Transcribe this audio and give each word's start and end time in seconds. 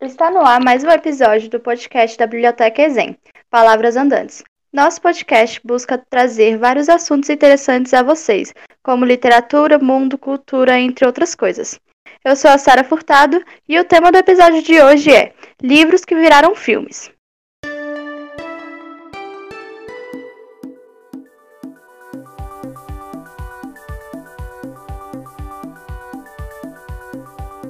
Está 0.00 0.30
no 0.30 0.40
ar 0.40 0.64
mais 0.64 0.82
um 0.82 0.88
episódio 0.88 1.50
do 1.50 1.60
podcast 1.60 2.16
da 2.16 2.26
Biblioteca 2.26 2.80
Exem, 2.80 3.18
Palavras 3.50 3.96
Andantes. 3.96 4.42
Nosso 4.72 4.98
podcast 4.98 5.60
busca 5.62 5.98
trazer 5.98 6.56
vários 6.56 6.88
assuntos 6.88 7.28
interessantes 7.28 7.92
a 7.92 8.02
vocês, 8.02 8.54
como 8.82 9.04
literatura, 9.04 9.78
mundo, 9.78 10.16
cultura, 10.16 10.80
entre 10.80 11.04
outras 11.04 11.34
coisas. 11.34 11.78
Eu 12.24 12.34
sou 12.34 12.50
a 12.50 12.56
Sara 12.56 12.82
Furtado 12.82 13.44
e 13.68 13.78
o 13.78 13.84
tema 13.84 14.10
do 14.10 14.16
episódio 14.16 14.62
de 14.62 14.80
hoje 14.80 15.14
é 15.14 15.34
Livros 15.62 16.02
que 16.02 16.14
viraram 16.14 16.54
filmes. 16.54 17.10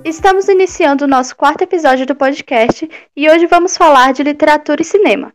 Estamos 0.05 0.49
iniciando 0.49 1.05
o 1.05 1.09
nosso 1.09 1.37
quarto 1.37 1.63
episódio 1.63 2.07
do 2.07 2.15
podcast 2.15 2.89
e 3.15 3.29
hoje 3.29 3.47
vamos 3.47 3.77
falar 3.77 4.15
de 4.15 4.23
literatura 4.23 4.81
e 4.81 4.85
cinema. 4.85 5.31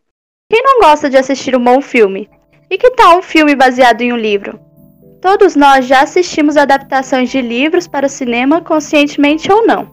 Quem 0.49 0.63
não 0.63 0.79
gosta 0.79 1.07
de 1.07 1.17
assistir 1.17 1.55
um 1.55 1.63
bom 1.63 1.81
filme? 1.81 2.27
E 2.69 2.75
que 2.75 2.89
tal 2.91 3.19
um 3.19 3.21
filme 3.21 3.55
baseado 3.55 4.01
em 4.01 4.11
um 4.11 4.17
livro? 4.17 4.59
Todos 5.21 5.55
nós 5.55 5.85
já 5.85 6.01
assistimos 6.01 6.57
adaptações 6.57 7.29
de 7.29 7.41
livros 7.41 7.87
para 7.87 8.07
o 8.07 8.09
cinema, 8.09 8.59
conscientemente 8.59 9.51
ou 9.51 9.67
não. 9.67 9.87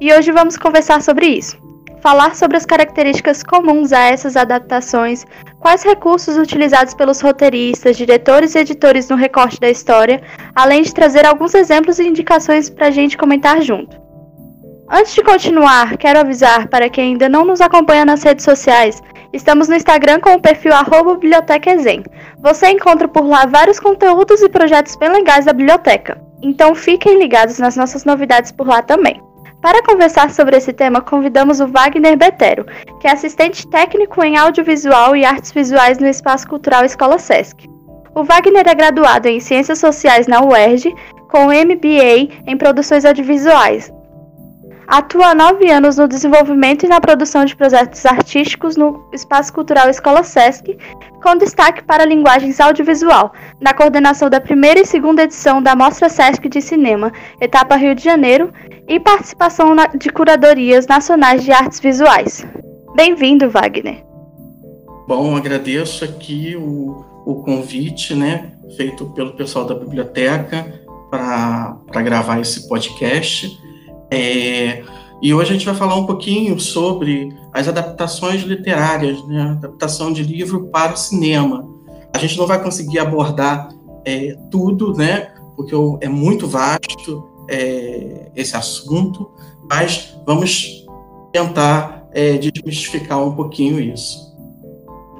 E 0.00 0.12
hoje 0.12 0.32
vamos 0.32 0.56
conversar 0.56 1.02
sobre 1.02 1.26
isso. 1.26 1.56
Falar 2.00 2.34
sobre 2.34 2.56
as 2.56 2.66
características 2.66 3.44
comuns 3.44 3.92
a 3.92 4.00
essas 4.00 4.36
adaptações, 4.36 5.24
quais 5.60 5.84
recursos 5.84 6.36
utilizados 6.36 6.94
pelos 6.94 7.20
roteiristas, 7.20 7.96
diretores 7.96 8.56
e 8.56 8.58
editores 8.58 9.08
no 9.08 9.14
recorte 9.14 9.60
da 9.60 9.70
história, 9.70 10.20
além 10.54 10.82
de 10.82 10.92
trazer 10.92 11.24
alguns 11.24 11.54
exemplos 11.54 12.00
e 12.00 12.08
indicações 12.08 12.68
para 12.68 12.88
a 12.88 12.90
gente 12.90 13.16
comentar 13.16 13.62
junto. 13.62 14.05
Antes 14.88 15.14
de 15.16 15.22
continuar, 15.24 15.96
quero 15.96 16.20
avisar 16.20 16.68
para 16.68 16.88
quem 16.88 17.12
ainda 17.12 17.28
não 17.28 17.44
nos 17.44 17.60
acompanha 17.60 18.04
nas 18.04 18.22
redes 18.22 18.44
sociais, 18.44 19.02
estamos 19.32 19.68
no 19.68 19.74
Instagram 19.74 20.20
com 20.20 20.34
o 20.34 20.40
perfil 20.40 20.72
bibliotecaexem. 21.16 22.04
Você 22.38 22.68
encontra 22.68 23.08
por 23.08 23.26
lá 23.26 23.46
vários 23.46 23.80
conteúdos 23.80 24.40
e 24.42 24.48
projetos 24.48 24.94
bem 24.94 25.08
legais 25.08 25.44
da 25.44 25.52
biblioteca. 25.52 26.20
Então 26.40 26.72
fiquem 26.72 27.18
ligados 27.18 27.58
nas 27.58 27.74
nossas 27.74 28.04
novidades 28.04 28.52
por 28.52 28.68
lá 28.68 28.80
também. 28.80 29.20
Para 29.60 29.82
conversar 29.82 30.30
sobre 30.30 30.56
esse 30.56 30.72
tema, 30.72 31.00
convidamos 31.00 31.58
o 31.58 31.66
Wagner 31.66 32.16
Betero, 32.16 32.64
que 33.00 33.08
é 33.08 33.12
assistente 33.12 33.66
técnico 33.66 34.22
em 34.22 34.36
audiovisual 34.36 35.16
e 35.16 35.24
artes 35.24 35.50
visuais 35.50 35.98
no 35.98 36.06
Espaço 36.06 36.46
Cultural 36.46 36.84
Escola 36.84 37.18
Sesc. 37.18 37.68
O 38.14 38.22
Wagner 38.22 38.68
é 38.68 38.74
graduado 38.74 39.26
em 39.26 39.40
Ciências 39.40 39.80
Sociais 39.80 40.28
na 40.28 40.42
UERJ, 40.42 40.94
com 41.28 41.46
MBA 41.46 42.44
em 42.46 42.56
Produções 42.56 43.04
Audiovisuais, 43.04 43.92
Atua 44.88 45.30
há 45.30 45.34
nove 45.34 45.68
anos 45.68 45.96
no 45.96 46.06
desenvolvimento 46.06 46.84
e 46.84 46.88
na 46.88 47.00
produção 47.00 47.44
de 47.44 47.56
projetos 47.56 48.06
artísticos 48.06 48.76
no 48.76 49.08
Espaço 49.12 49.52
Cultural 49.52 49.90
Escola 49.90 50.22
Sesc, 50.22 50.78
com 51.20 51.36
destaque 51.36 51.82
para 51.82 52.04
linguagens 52.04 52.60
audiovisual, 52.60 53.32
na 53.60 53.74
coordenação 53.74 54.30
da 54.30 54.40
primeira 54.40 54.78
e 54.78 54.86
segunda 54.86 55.24
edição 55.24 55.60
da 55.60 55.74
Mostra 55.74 56.08
Sesc 56.08 56.48
de 56.48 56.62
Cinema, 56.62 57.12
etapa 57.40 57.74
Rio 57.74 57.96
de 57.96 58.04
Janeiro, 58.04 58.52
e 58.86 59.00
participação 59.00 59.74
de 59.98 60.08
curadorias 60.10 60.86
nacionais 60.86 61.42
de 61.42 61.50
artes 61.50 61.80
visuais. 61.80 62.46
Bem-vindo, 62.94 63.50
Wagner. 63.50 64.04
Bom, 65.08 65.36
agradeço 65.36 66.04
aqui 66.04 66.54
o, 66.56 67.04
o 67.26 67.42
convite, 67.42 68.14
né, 68.14 68.52
feito 68.76 69.06
pelo 69.06 69.32
pessoal 69.32 69.64
da 69.64 69.74
biblioteca 69.74 70.80
para 71.10 72.02
gravar 72.02 72.38
esse 72.38 72.68
podcast. 72.68 73.65
É, 74.10 74.82
e 75.22 75.32
hoje 75.32 75.50
a 75.50 75.52
gente 75.54 75.66
vai 75.66 75.74
falar 75.74 75.96
um 75.96 76.06
pouquinho 76.06 76.58
sobre 76.60 77.36
as 77.52 77.68
adaptações 77.68 78.42
literárias, 78.42 79.26
né? 79.26 79.42
adaptação 79.42 80.12
de 80.12 80.22
livro 80.22 80.66
para 80.66 80.92
o 80.92 80.96
cinema. 80.96 81.66
A 82.12 82.18
gente 82.18 82.36
não 82.38 82.46
vai 82.46 82.62
conseguir 82.62 82.98
abordar 82.98 83.68
é, 84.04 84.36
tudo, 84.50 84.92
né? 84.92 85.32
porque 85.56 85.74
é 86.00 86.08
muito 86.08 86.46
vasto 86.46 87.26
é, 87.48 88.30
esse 88.36 88.54
assunto, 88.56 89.30
mas 89.68 90.16
vamos 90.26 90.84
tentar 91.32 92.06
é, 92.12 92.34
desmistificar 92.34 93.22
um 93.22 93.34
pouquinho 93.34 93.80
isso. 93.80 94.26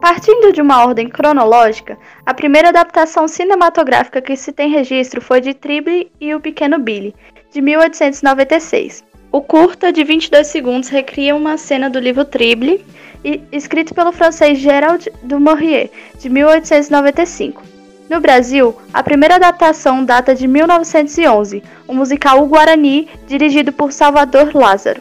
Partindo 0.00 0.52
de 0.52 0.60
uma 0.60 0.84
ordem 0.84 1.08
cronológica, 1.08 1.98
a 2.24 2.34
primeira 2.34 2.68
adaptação 2.68 3.26
cinematográfica 3.26 4.20
que 4.20 4.36
se 4.36 4.52
tem 4.52 4.70
registro 4.70 5.20
foi 5.20 5.40
de 5.40 5.54
Tribble 5.54 6.12
e 6.20 6.34
o 6.34 6.40
Pequeno 6.40 6.78
Billy, 6.78 7.14
de 7.56 7.62
1896. 7.62 9.02
O 9.32 9.40
curta, 9.40 9.90
de 9.90 10.04
22 10.04 10.46
segundos, 10.46 10.90
recria 10.90 11.34
uma 11.34 11.56
cena 11.56 11.88
do 11.88 11.98
livro 11.98 12.22
Tribble, 12.22 12.84
escrito 13.50 13.94
pelo 13.94 14.12
francês 14.12 14.58
Gerald 14.58 15.10
Dumouriez, 15.22 15.88
de 16.18 16.28
1895. 16.28 17.62
No 18.10 18.20
Brasil, 18.20 18.76
a 18.92 19.02
primeira 19.02 19.36
adaptação 19.36 20.04
data 20.04 20.34
de 20.34 20.46
1911, 20.46 21.62
o 21.88 21.94
musical 21.94 22.42
O 22.42 22.46
Guarani, 22.46 23.08
dirigido 23.26 23.72
por 23.72 23.90
Salvador 23.90 24.54
Lázaro. 24.54 25.00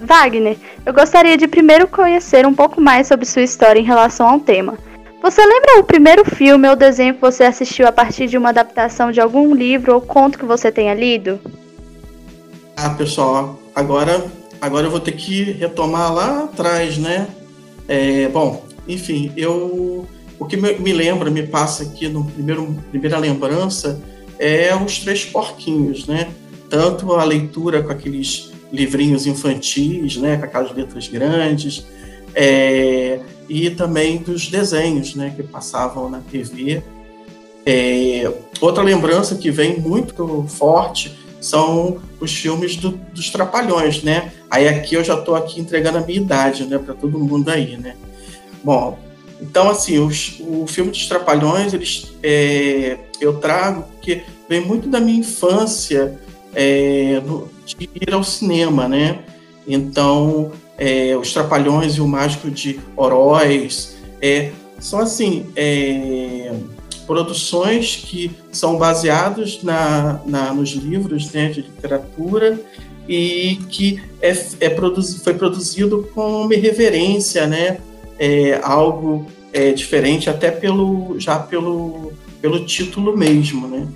Wagner, 0.00 0.56
eu 0.86 0.94
gostaria 0.94 1.36
de 1.36 1.46
primeiro 1.46 1.86
conhecer 1.86 2.46
um 2.46 2.54
pouco 2.54 2.80
mais 2.80 3.06
sobre 3.06 3.26
sua 3.26 3.42
história 3.42 3.78
em 3.78 3.84
relação 3.84 4.26
ao 4.26 4.40
tema. 4.40 4.78
Você 5.22 5.44
lembra 5.44 5.78
o 5.78 5.84
primeiro 5.84 6.24
filme 6.24 6.68
ou 6.68 6.74
desenho 6.74 7.14
que 7.14 7.20
você 7.20 7.44
assistiu 7.44 7.86
a 7.86 7.92
partir 7.92 8.26
de 8.26 8.38
uma 8.38 8.48
adaptação 8.48 9.12
de 9.12 9.20
algum 9.20 9.54
livro 9.54 9.94
ou 9.94 10.00
conto 10.00 10.38
que 10.38 10.46
você 10.46 10.72
tenha 10.72 10.94
lido? 10.94 11.38
Ah, 12.74 12.90
pessoal, 12.90 13.60
agora, 13.74 14.24
agora 14.60 14.86
eu 14.86 14.90
vou 14.90 15.00
ter 15.00 15.12
que 15.12 15.42
retomar 15.42 16.12
lá 16.12 16.44
atrás, 16.44 16.96
né? 16.96 17.28
É, 17.86 18.28
bom, 18.28 18.64
enfim, 18.88 19.30
eu 19.36 20.08
o 20.38 20.46
que 20.46 20.56
me, 20.56 20.92
lembra, 20.92 21.30
me 21.30 21.46
passa 21.46 21.82
aqui 21.82 22.08
no 22.08 22.24
primeiro 22.24 22.74
primeira 22.90 23.18
lembrança 23.18 24.00
é 24.38 24.74
os 24.74 25.00
três 25.00 25.26
porquinhos, 25.26 26.06
né? 26.06 26.30
Tanto 26.70 27.12
a 27.12 27.22
leitura 27.24 27.82
com 27.82 27.92
aqueles 27.92 28.50
livrinhos 28.72 29.26
infantis, 29.26 30.16
né, 30.16 30.36
com 30.36 30.44
aquelas 30.44 30.72
letras 30.72 31.08
grandes, 31.08 31.84
é, 32.34 33.20
e 33.48 33.70
também 33.70 34.18
dos 34.18 34.48
desenhos 34.48 35.14
né, 35.14 35.32
que 35.34 35.42
passavam 35.42 36.08
na 36.08 36.20
TV. 36.20 36.82
É, 37.66 38.32
outra 38.60 38.82
lembrança 38.82 39.34
que 39.34 39.50
vem 39.50 39.78
muito 39.78 40.44
forte 40.48 41.18
são 41.40 42.00
os 42.20 42.32
filmes 42.32 42.76
do, 42.76 42.90
dos 42.90 43.30
Trapalhões, 43.30 44.02
né? 44.02 44.32
Aí 44.50 44.68
aqui 44.68 44.94
eu 44.94 45.02
já 45.02 45.14
estou 45.14 45.34
aqui 45.34 45.60
entregando 45.60 45.98
a 45.98 46.00
minha 46.02 46.20
idade, 46.20 46.64
né, 46.64 46.78
para 46.78 46.94
todo 46.94 47.18
mundo 47.18 47.48
aí, 47.48 47.76
né? 47.76 47.96
Bom, 48.62 48.98
então 49.40 49.70
assim, 49.70 49.98
os, 49.98 50.36
o 50.40 50.66
filme 50.66 50.90
dos 50.90 51.06
Trapalhões, 51.06 51.72
eles, 51.72 52.12
é, 52.22 52.98
eu 53.20 53.38
trago 53.38 53.84
porque 53.92 54.22
vem 54.48 54.60
muito 54.60 54.88
da 54.88 55.00
minha 55.00 55.18
infância 55.18 56.18
é, 56.54 57.22
no, 57.24 57.48
de 57.64 57.88
ir 57.94 58.12
ao 58.12 58.22
cinema, 58.22 58.86
né? 58.86 59.20
Então 59.66 60.52
é, 60.80 61.14
Os 61.16 61.32
Trapalhões 61.32 61.96
e 61.96 62.00
o 62.00 62.08
Mágico 62.08 62.50
de 62.50 62.80
Oroz. 62.96 63.96
É, 64.20 64.50
são, 64.80 64.98
assim, 64.98 65.46
é, 65.54 66.52
produções 67.06 67.96
que 67.96 68.30
são 68.50 68.78
baseadas 68.78 69.62
na, 69.62 70.20
na, 70.24 70.54
nos 70.54 70.70
livros 70.70 71.30
né, 71.32 71.50
de 71.50 71.60
literatura 71.60 72.58
e 73.06 73.58
que 73.68 74.02
é, 74.22 74.32
é 74.60 74.70
produzi, 74.70 75.18
foi 75.18 75.34
produzido 75.34 76.08
com 76.14 76.42
uma 76.42 76.54
irreverência, 76.54 77.46
né? 77.46 77.78
É, 78.18 78.60
algo 78.62 79.26
é, 79.52 79.72
diferente 79.72 80.28
até 80.28 80.50
pelo 80.50 81.18
já 81.18 81.38
pelo, 81.38 82.12
pelo 82.40 82.64
título 82.64 83.16
mesmo, 83.16 83.66
né? 83.66 83.88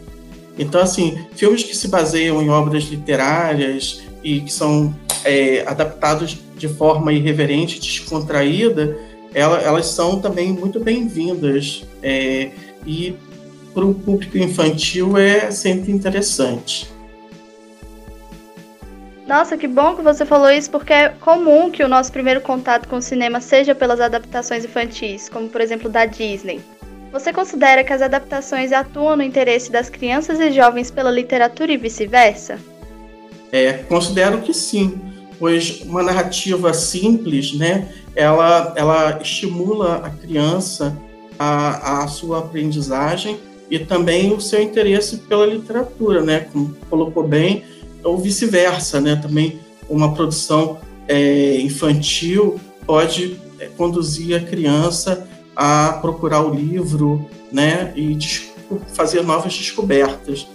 Então, 0.58 0.80
assim, 0.80 1.18
filmes 1.34 1.62
que 1.62 1.76
se 1.76 1.88
baseiam 1.88 2.42
em 2.42 2.48
obras 2.48 2.84
literárias 2.84 4.02
e 4.22 4.40
que 4.40 4.52
são 4.52 4.94
é, 5.24 5.62
adaptados 5.66 6.38
de 6.56 6.68
forma 6.68 7.12
irreverente, 7.12 7.80
descontraída, 7.80 8.96
ela, 9.34 9.60
elas 9.60 9.86
são 9.86 10.20
também 10.20 10.52
muito 10.52 10.78
bem-vindas. 10.78 11.84
É, 12.02 12.50
e 12.86 13.16
para 13.74 13.84
o 13.84 13.92
público 13.92 14.38
infantil 14.38 15.18
é 15.18 15.50
sempre 15.50 15.90
interessante. 15.90 16.92
Nossa, 19.26 19.56
que 19.56 19.66
bom 19.66 19.96
que 19.96 20.02
você 20.02 20.24
falou 20.24 20.50
isso, 20.50 20.70
porque 20.70 20.92
é 20.92 21.08
comum 21.08 21.70
que 21.70 21.82
o 21.82 21.88
nosso 21.88 22.12
primeiro 22.12 22.42
contato 22.42 22.86
com 22.86 22.96
o 22.96 23.02
cinema 23.02 23.40
seja 23.40 23.74
pelas 23.74 24.00
adaptações 24.00 24.64
infantis, 24.64 25.28
como 25.28 25.48
por 25.48 25.60
exemplo 25.60 25.88
da 25.88 26.04
Disney. 26.04 26.60
Você 27.10 27.32
considera 27.32 27.82
que 27.82 27.92
as 27.92 28.02
adaptações 28.02 28.70
atuam 28.70 29.16
no 29.16 29.22
interesse 29.22 29.72
das 29.72 29.88
crianças 29.88 30.38
e 30.40 30.50
jovens 30.50 30.90
pela 30.90 31.10
literatura 31.10 31.72
e 31.72 31.76
vice-versa? 31.76 32.58
É, 33.50 33.72
considero 33.88 34.42
que 34.42 34.52
sim 34.52 35.13
pois 35.38 35.82
uma 35.82 36.02
narrativa 36.02 36.72
simples, 36.72 37.54
né, 37.54 37.88
ela, 38.14 38.72
ela 38.76 39.18
estimula 39.20 39.96
a 39.96 40.10
criança 40.10 40.96
a, 41.38 42.04
a 42.04 42.08
sua 42.08 42.38
aprendizagem 42.38 43.38
e 43.70 43.78
também 43.78 44.32
o 44.32 44.40
seu 44.40 44.62
interesse 44.62 45.18
pela 45.18 45.46
literatura, 45.46 46.22
né, 46.22 46.40
como 46.52 46.76
colocou 46.88 47.26
bem, 47.26 47.64
ou 48.02 48.18
vice-versa, 48.18 49.00
né, 49.00 49.16
também 49.16 49.58
uma 49.88 50.14
produção 50.14 50.78
é, 51.08 51.60
infantil 51.60 52.60
pode 52.86 53.38
é, 53.58 53.66
conduzir 53.76 54.36
a 54.36 54.40
criança 54.40 55.26
a 55.56 55.98
procurar 56.00 56.42
o 56.42 56.54
livro, 56.54 57.26
né, 57.50 57.92
e 57.96 58.18
fazer 58.92 59.22
novas 59.22 59.56
descobertas. 59.56 60.46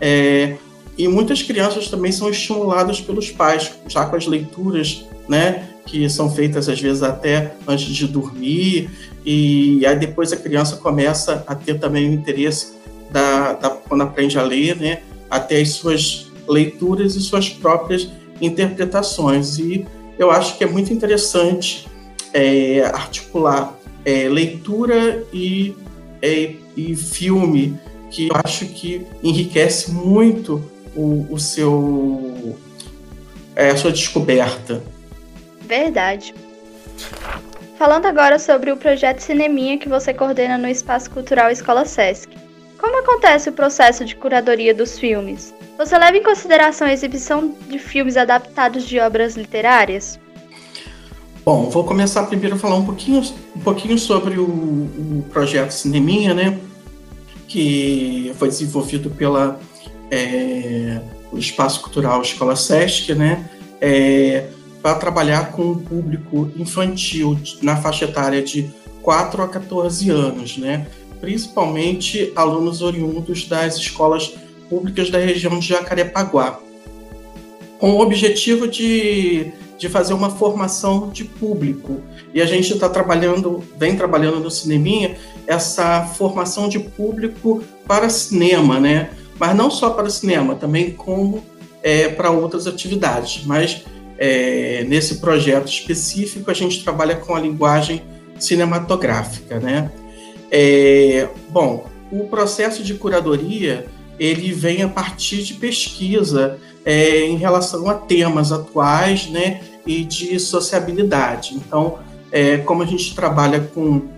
É, 0.00 0.56
e 0.98 1.06
muitas 1.06 1.42
crianças 1.42 1.88
também 1.88 2.10
são 2.10 2.28
estimuladas 2.28 3.00
pelos 3.00 3.30
pais, 3.30 3.72
já 3.86 4.04
com 4.04 4.16
as 4.16 4.26
leituras, 4.26 5.04
né, 5.28 5.68
que 5.86 6.10
são 6.10 6.28
feitas 6.28 6.68
às 6.68 6.80
vezes 6.80 7.04
até 7.04 7.54
antes 7.66 7.86
de 7.86 8.08
dormir, 8.08 8.90
e 9.24 9.86
aí 9.86 9.96
depois 9.96 10.32
a 10.32 10.36
criança 10.36 10.76
começa 10.76 11.44
a 11.46 11.54
ter 11.54 11.78
também 11.78 12.10
o 12.10 12.12
interesse 12.12 12.74
da, 13.10 13.52
da 13.52 13.70
quando 13.70 14.02
aprende 14.02 14.36
a 14.38 14.42
ler, 14.42 14.76
né, 14.76 15.02
até 15.30 15.60
as 15.60 15.70
suas 15.70 16.26
leituras 16.48 17.14
e 17.14 17.20
suas 17.20 17.48
próprias 17.48 18.08
interpretações. 18.40 19.58
E 19.58 19.86
eu 20.18 20.30
acho 20.30 20.58
que 20.58 20.64
é 20.64 20.66
muito 20.66 20.92
interessante 20.92 21.86
é, 22.32 22.82
articular 22.86 23.78
é, 24.04 24.28
leitura 24.28 25.24
e, 25.32 25.74
é, 26.20 26.54
e 26.76 26.96
filme, 26.96 27.78
que 28.10 28.28
eu 28.28 28.36
acho 28.44 28.66
que 28.66 29.06
enriquece 29.22 29.90
muito 29.90 30.62
o, 30.98 31.26
o 31.30 31.38
seu 31.38 32.58
é, 33.54 33.70
a 33.70 33.76
sua 33.76 33.92
descoberta. 33.92 34.82
Verdade. 35.60 36.34
Falando 37.78 38.06
agora 38.06 38.38
sobre 38.38 38.72
o 38.72 38.76
projeto 38.76 39.20
Cineminha 39.20 39.78
que 39.78 39.88
você 39.88 40.12
coordena 40.12 40.58
no 40.58 40.66
Espaço 40.66 41.10
Cultural 41.10 41.50
Escola 41.50 41.84
Sesc. 41.84 42.36
Como 42.78 42.98
acontece 42.98 43.48
o 43.48 43.52
processo 43.52 44.04
de 44.04 44.16
curadoria 44.16 44.74
dos 44.74 44.98
filmes? 44.98 45.54
Você 45.76 45.96
leva 45.96 46.16
em 46.16 46.22
consideração 46.22 46.88
a 46.88 46.92
exibição 46.92 47.54
de 47.68 47.78
filmes 47.78 48.16
adaptados 48.16 48.84
de 48.84 48.98
obras 48.98 49.36
literárias? 49.36 50.18
Bom, 51.44 51.70
vou 51.70 51.84
começar 51.84 52.24
primeiro 52.24 52.56
a 52.56 52.58
falar 52.58 52.76
um 52.76 52.84
pouquinho, 52.84 53.22
um 53.56 53.60
pouquinho 53.60 53.98
sobre 53.98 54.38
o, 54.38 54.44
o 54.44 55.24
projeto 55.30 55.70
Cineminha, 55.70 56.34
né? 56.34 56.58
Que 57.46 58.32
foi 58.36 58.48
desenvolvido 58.48 59.10
pela 59.10 59.58
é, 60.10 61.00
o 61.30 61.38
Espaço 61.38 61.80
Cultural 61.80 62.22
Escola 62.22 62.56
Sesc, 62.56 63.14
né? 63.14 63.48
É, 63.80 64.48
para 64.82 64.94
trabalhar 64.94 65.52
com 65.52 65.72
o 65.72 65.76
público 65.78 66.50
infantil 66.56 67.38
na 67.62 67.76
faixa 67.76 68.04
etária 68.04 68.42
de 68.42 68.70
4 69.02 69.42
a 69.42 69.48
14 69.48 70.10
anos, 70.10 70.56
né? 70.56 70.86
principalmente 71.20 72.32
alunos 72.34 72.82
oriundos 72.82 73.46
das 73.46 73.76
escolas 73.76 74.34
públicas 74.68 75.10
da 75.10 75.18
região 75.18 75.58
de 75.58 75.68
Jacarepaguá, 75.68 76.60
com 77.78 77.92
o 77.92 78.00
objetivo 78.00 78.68
de, 78.68 79.52
de 79.78 79.88
fazer 79.88 80.14
uma 80.14 80.30
formação 80.30 81.10
de 81.10 81.24
público. 81.24 82.00
E 82.34 82.42
a 82.42 82.46
gente 82.46 82.72
está 82.72 82.88
trabalhando, 82.88 83.62
vem 83.76 83.96
trabalhando 83.96 84.40
no 84.40 84.50
Cineminha, 84.50 85.16
essa 85.46 86.04
formação 86.04 86.68
de 86.68 86.78
público 86.78 87.62
para 87.86 88.08
cinema, 88.10 88.78
né? 88.78 89.10
Mas 89.38 89.56
não 89.56 89.70
só 89.70 89.90
para 89.90 90.10
cinema, 90.10 90.54
também 90.54 90.92
como 90.92 91.44
é, 91.82 92.08
para 92.08 92.30
outras 92.30 92.66
atividades. 92.66 93.44
Mas 93.44 93.84
é, 94.18 94.84
nesse 94.88 95.16
projeto 95.16 95.68
específico, 95.68 96.50
a 96.50 96.54
gente 96.54 96.82
trabalha 96.82 97.16
com 97.16 97.34
a 97.34 97.40
linguagem 97.40 98.02
cinematográfica, 98.38 99.60
né? 99.60 99.90
É, 100.50 101.28
bom, 101.50 101.86
o 102.10 102.24
processo 102.28 102.82
de 102.82 102.94
curadoria 102.94 103.86
ele 104.18 104.52
vem 104.52 104.82
a 104.82 104.88
partir 104.88 105.42
de 105.42 105.54
pesquisa 105.54 106.58
é, 106.84 107.20
em 107.20 107.36
relação 107.36 107.88
a 107.88 107.94
temas 107.94 108.50
atuais, 108.50 109.28
né, 109.28 109.60
e 109.86 110.04
de 110.04 110.38
sociabilidade. 110.40 111.54
Então, 111.54 111.98
é, 112.32 112.58
como 112.58 112.82
a 112.82 112.86
gente 112.86 113.14
trabalha 113.14 113.60
com 113.60 114.08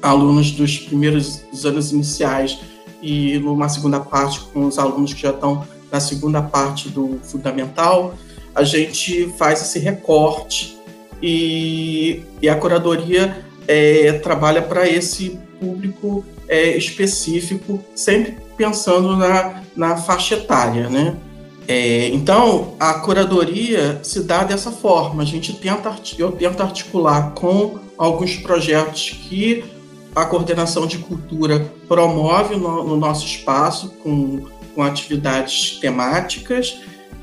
alunos 0.00 0.50
dos 0.50 0.78
primeiros 0.78 1.42
anos 1.64 1.92
iniciais 1.92 2.58
e 3.04 3.38
numa 3.38 3.68
segunda 3.68 4.00
parte 4.00 4.40
com 4.40 4.64
os 4.66 4.78
alunos 4.78 5.12
que 5.12 5.20
já 5.20 5.30
estão 5.30 5.66
na 5.92 6.00
segunda 6.00 6.40
parte 6.40 6.88
do 6.88 7.20
fundamental, 7.22 8.14
a 8.54 8.64
gente 8.64 9.32
faz 9.36 9.60
esse 9.60 9.78
recorte 9.78 10.78
e, 11.22 12.22
e 12.40 12.48
a 12.48 12.56
curadoria 12.56 13.44
é, 13.68 14.12
trabalha 14.14 14.62
para 14.62 14.88
esse 14.88 15.38
público 15.60 16.24
é, 16.48 16.76
específico, 16.76 17.84
sempre 17.94 18.36
pensando 18.56 19.16
na, 19.16 19.62
na 19.76 19.96
faixa 19.96 20.36
etária, 20.36 20.88
né? 20.88 21.16
É, 21.66 22.08
então, 22.08 22.74
a 22.78 22.94
curadoria 22.94 24.00
se 24.02 24.22
dá 24.22 24.44
dessa 24.44 24.70
forma. 24.70 25.22
A 25.22 25.26
gente 25.26 25.54
tenta, 25.54 25.94
eu 26.18 26.32
tento 26.32 26.62
articular 26.62 27.32
com 27.34 27.78
alguns 27.96 28.36
projetos 28.36 29.10
que 29.10 29.64
a 30.14 30.24
coordenação 30.24 30.86
de 30.86 30.98
cultura 30.98 31.72
promove 31.88 32.56
no, 32.56 32.84
no 32.84 32.96
nosso 32.96 33.26
espaço, 33.26 33.90
com, 34.02 34.46
com 34.74 34.82
atividades 34.82 35.78
temáticas, 35.80 36.78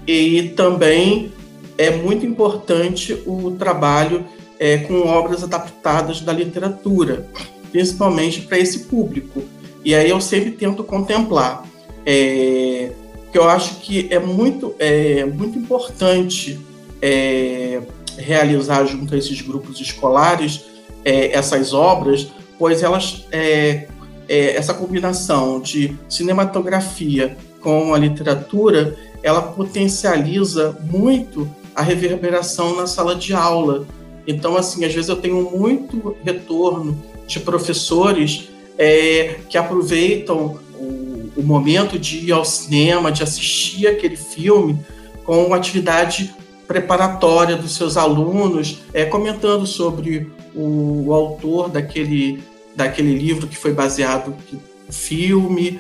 e 0.06 0.50
também 0.56 1.32
é 1.78 1.90
muito 1.92 2.26
importante 2.26 3.22
o 3.26 3.52
trabalho 3.52 4.26
é, 4.60 4.78
com 4.78 5.08
obras 5.08 5.44
adaptadas 5.44 6.22
da 6.22 6.34
literatura, 6.34 7.28
principalmente 7.72 8.42
para 8.42 8.60
esse 8.60 8.82
público. 8.82 9.44
E 9.84 9.96
aí 9.96 10.10
eu 10.10 10.22
sempre 10.22 10.52
tento 10.52 10.84
contemplar, 10.84 11.64
é, 12.06 12.92
que 13.32 13.38
eu 13.38 13.50
acho 13.50 13.76
que 13.76 14.08
é 14.12 14.20
muito, 14.20 14.76
é, 14.78 15.26
muito 15.26 15.58
importante 15.58 16.60
é, 17.02 17.82
realizar 18.18 18.86
junto 18.86 19.16
a 19.16 19.18
esses 19.18 19.42
grupos 19.42 19.80
escolares 19.80 20.66
é, 21.04 21.32
essas 21.32 21.74
obras, 21.74 22.28
pois 22.62 22.84
elas 22.84 23.26
é, 23.32 23.88
é, 24.30 24.56
essa 24.56 24.72
combinação 24.72 25.60
de 25.60 25.98
cinematografia 26.08 27.36
com 27.60 27.92
a 27.92 27.98
literatura, 27.98 28.96
ela 29.24 29.42
potencializa 29.42 30.78
muito 30.84 31.50
a 31.74 31.82
reverberação 31.82 32.76
na 32.76 32.86
sala 32.86 33.16
de 33.16 33.34
aula. 33.34 33.88
Então, 34.28 34.56
assim, 34.56 34.86
às 34.86 34.94
vezes 34.94 35.10
eu 35.10 35.16
tenho 35.16 35.50
muito 35.50 36.16
retorno 36.24 37.04
de 37.26 37.40
professores 37.40 38.50
é, 38.78 39.40
que 39.50 39.58
aproveitam 39.58 40.60
o, 40.76 41.32
o, 41.38 41.44
momento 41.44 41.98
de 41.98 42.28
ir 42.28 42.32
ao 42.32 42.46
cinema, 42.46 43.12
de 43.12 43.24
assistir 43.24 43.88
aquele 43.88 44.16
filme, 44.16 44.78
com 45.24 45.52
atividade 45.52 46.32
preparatória 46.68 47.56
dos 47.56 47.76
seus 47.76 47.98
alunos, 47.98 48.82
é, 48.94 49.04
comentando 49.04 49.66
sobre 49.66 50.30
o, 50.54 51.08
o 51.08 51.14
autor 51.14 51.70
daquele, 51.70 52.44
daquele 52.84 53.14
livro 53.14 53.48
que 53.48 53.58
foi 53.58 53.74
baseado 53.74 54.36
no 54.52 54.94
filme. 54.94 55.80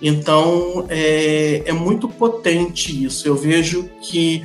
Então, 0.00 0.86
é, 0.88 1.62
é 1.64 1.72
muito 1.72 2.08
potente 2.08 3.04
isso. 3.04 3.26
Eu 3.26 3.36
vejo 3.36 3.88
que 4.00 4.44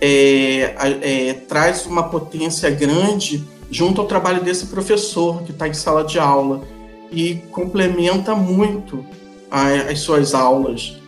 é, 0.00 0.74
é, 1.02 1.32
traz 1.48 1.86
uma 1.86 2.04
potência 2.04 2.70
grande 2.70 3.44
junto 3.70 4.00
ao 4.00 4.06
trabalho 4.06 4.42
desse 4.42 4.66
professor 4.66 5.42
que 5.42 5.50
está 5.50 5.68
em 5.68 5.74
sala 5.74 6.04
de 6.04 6.18
aula 6.18 6.62
e 7.10 7.36
complementa 7.50 8.34
muito 8.34 9.04
a, 9.50 9.68
as 9.90 10.00
suas 10.00 10.34
aulas. 10.34 11.00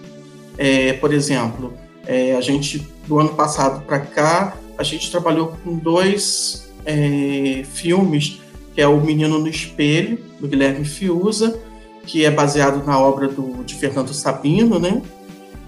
É, 0.59 0.95
por 0.95 1.13
exemplo, 1.13 1.75
é, 2.07 2.35
a 2.37 2.41
gente 2.41 2.87
do 3.07 3.19
ano 3.19 3.31
passado 3.35 3.85
para 3.85 4.01
cá 4.01 4.57
a 4.79 4.83
gente 4.83 5.11
trabalhou 5.11 5.55
com 5.65 5.77
dois 5.77 6.71
é, 6.85 7.65
filmes 7.65 8.41
que 8.77 8.81
é 8.81 8.87
o 8.87 9.01
Menino 9.01 9.41
no 9.41 9.49
Espelho 9.49 10.19
do 10.39 10.47
Guilherme 10.47 10.85
Fiuza 10.85 11.61
que 12.07 12.25
é 12.25 12.31
baseado 12.31 12.87
na 12.87 12.99
obra 12.99 13.27
do, 13.27 13.65
de 13.65 13.75
Fernando 13.75 14.15
Sabino, 14.15 14.79
né? 14.79 15.03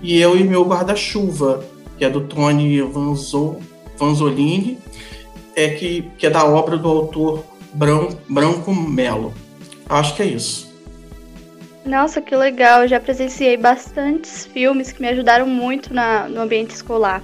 E 0.00 0.19
Eu 0.19 0.38
e 0.38 0.45
Meu 0.45 0.65
Guarda-Chuva, 0.65 1.65
que 1.99 2.05
é 2.05 2.09
do 2.09 2.21
Tony 2.21 2.81
Vanzo, 2.81 3.57
Vanzolini, 3.97 4.79
é 5.57 5.71
que, 5.71 6.09
que 6.17 6.27
é 6.27 6.31
da 6.31 6.47
obra 6.47 6.79
do 6.79 6.88
autor 6.88 7.45
Branco, 7.75 8.17
Branco 8.29 8.73
Melo. 8.73 9.35
Acho 9.88 10.15
que 10.15 10.23
é 10.23 10.27
isso. 10.27 10.69
Nossa, 11.85 12.21
que 12.21 12.37
legal! 12.37 12.87
Já 12.87 13.00
presenciei 13.00 13.57
bastantes 13.57 14.47
filmes 14.47 14.93
que 14.93 15.00
me 15.03 15.09
ajudaram 15.09 15.47
muito 15.47 15.93
na, 15.93 16.29
no 16.29 16.41
ambiente 16.41 16.71
escolar. 16.71 17.23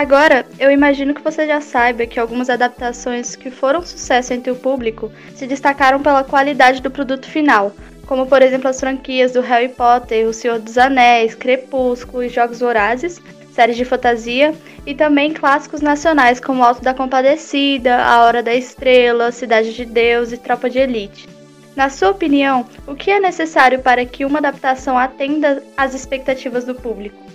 Agora, 0.00 0.46
eu 0.58 0.70
imagino 0.70 1.12
que 1.12 1.20
você 1.20 1.46
já 1.46 1.60
saiba 1.60 2.06
que 2.06 2.18
algumas 2.18 2.48
adaptações 2.48 3.36
que 3.36 3.50
foram 3.50 3.82
sucesso 3.82 4.32
entre 4.32 4.50
o 4.50 4.56
público 4.56 5.12
se 5.34 5.46
destacaram 5.46 6.00
pela 6.00 6.24
qualidade 6.24 6.80
do 6.80 6.90
produto 6.90 7.28
final, 7.28 7.70
como 8.06 8.24
por 8.26 8.40
exemplo 8.40 8.66
as 8.66 8.80
franquias 8.80 9.32
do 9.32 9.42
Harry 9.42 9.68
Potter, 9.68 10.26
O 10.26 10.32
Senhor 10.32 10.58
dos 10.58 10.78
Anéis, 10.78 11.34
Crepúsculo 11.34 12.22
e 12.22 12.30
Jogos 12.30 12.60
Vorazes, 12.60 13.20
séries 13.52 13.76
de 13.76 13.84
fantasia, 13.84 14.54
e 14.86 14.94
também 14.94 15.34
clássicos 15.34 15.82
nacionais 15.82 16.40
como 16.40 16.64
Alto 16.64 16.80
da 16.80 16.94
Compadecida, 16.94 18.02
A 18.02 18.24
Hora 18.24 18.42
da 18.42 18.54
Estrela, 18.54 19.30
Cidade 19.30 19.74
de 19.74 19.84
Deus 19.84 20.32
e 20.32 20.38
Tropa 20.38 20.70
de 20.70 20.78
Elite. 20.78 21.28
Na 21.76 21.90
sua 21.90 22.08
opinião, 22.08 22.64
o 22.86 22.94
que 22.94 23.10
é 23.10 23.20
necessário 23.20 23.80
para 23.80 24.06
que 24.06 24.24
uma 24.24 24.38
adaptação 24.38 24.96
atenda 24.96 25.62
às 25.76 25.92
expectativas 25.92 26.64
do 26.64 26.74
público? 26.74 27.29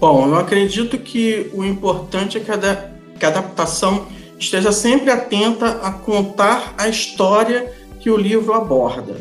Bom, 0.00 0.28
eu 0.28 0.36
acredito 0.36 0.96
que 0.96 1.50
o 1.52 1.64
importante 1.64 2.38
é 2.38 2.40
que 2.40 2.50
a, 2.52 2.90
que 3.18 3.24
a 3.24 3.28
adaptação 3.28 4.06
esteja 4.38 4.70
sempre 4.70 5.10
atenta 5.10 5.80
a 5.82 5.90
contar 5.90 6.74
a 6.78 6.88
história 6.88 7.72
que 7.98 8.08
o 8.08 8.16
livro 8.16 8.54
aborda, 8.54 9.16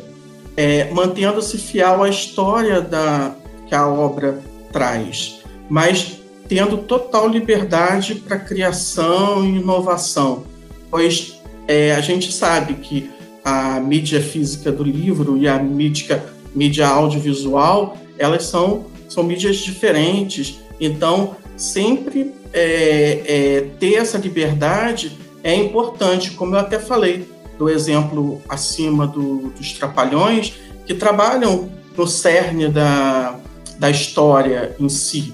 é, 0.55 0.91
mantendo-se 0.91 1.57
fiel 1.57 2.03
à 2.03 2.10
história 2.10 2.79
da, 2.79 3.36
que 3.65 3.74
a 3.74 3.88
obra 3.88 4.39
traz, 4.72 5.39
mas 5.67 6.19
tendo 6.48 6.77
total 6.77 7.27
liberdade 7.27 8.15
para 8.15 8.38
criação 8.38 9.43
e 9.43 9.57
inovação, 9.57 10.43
pois 10.91 11.41
é, 11.67 11.93
a 11.96 12.01
gente 12.01 12.31
sabe 12.31 12.75
que 12.75 13.10
a 13.43 13.79
mídia 13.79 14.22
física 14.22 14.72
do 14.72 14.84
livro 14.84 15.38
e 15.38 15.48
a 15.48 15.57
mídia, 15.57 16.24
mídia 16.53 16.88
audiovisual, 16.88 17.98
elas 18.19 18.43
são, 18.43 18.86
são 19.10 19.24
mídias 19.24 19.57
diferentes, 19.57 20.60
então 20.79 21.36
sempre 21.55 22.34
é, 22.53 23.22
é, 23.25 23.62
ter 23.79 23.96
essa 23.96 24.17
liberdade 24.17 25.17
é 25.43 25.55
importante, 25.55 26.31
como 26.31 26.55
eu 26.55 26.60
até 26.60 26.79
falei 26.79 27.27
do 27.57 27.69
exemplo 27.69 28.41
acima 28.48 29.07
do, 29.07 29.50
dos 29.50 29.74
Trapalhões, 29.74 30.53
que 30.86 30.93
trabalham 30.93 31.69
no 31.96 32.07
cerne 32.07 32.69
da, 32.69 33.39
da 33.79 33.89
história 33.89 34.75
em 34.79 34.88
si, 34.88 35.34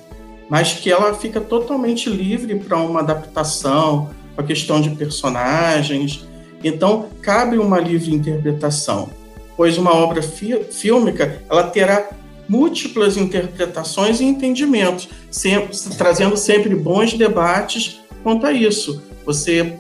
mas 0.50 0.74
que 0.74 0.92
ela 0.92 1.14
fica 1.14 1.42
totalmente 1.42 2.10
livre 2.10 2.56
para 2.60 2.78
uma 2.78 3.02
adaptação, 3.02 4.10
a 4.38 4.44
questão 4.44 4.80
de 4.80 4.92
personagens. 4.92 6.26
Então, 6.64 7.08
cabe 7.22 7.58
uma 7.58 7.80
livre 7.80 8.14
interpretação, 8.14 9.10
pois 9.58 9.78
uma 9.78 9.94
obra 9.94 10.22
fi 10.22 10.64
fílmica 10.72 11.42
ela 11.50 11.64
terá 11.64 12.10
múltiplas 12.48 13.18
interpretações 13.18 14.20
e 14.20 14.26
entendimentos, 14.26 15.10
sempre, 15.32 15.78
trazendo 15.98 16.36
sempre 16.38 16.76
bons 16.76 17.14
debates 17.14 18.02
quanto 18.22 18.46
a 18.46 18.52
isso. 18.52 19.02
Você 19.26 19.78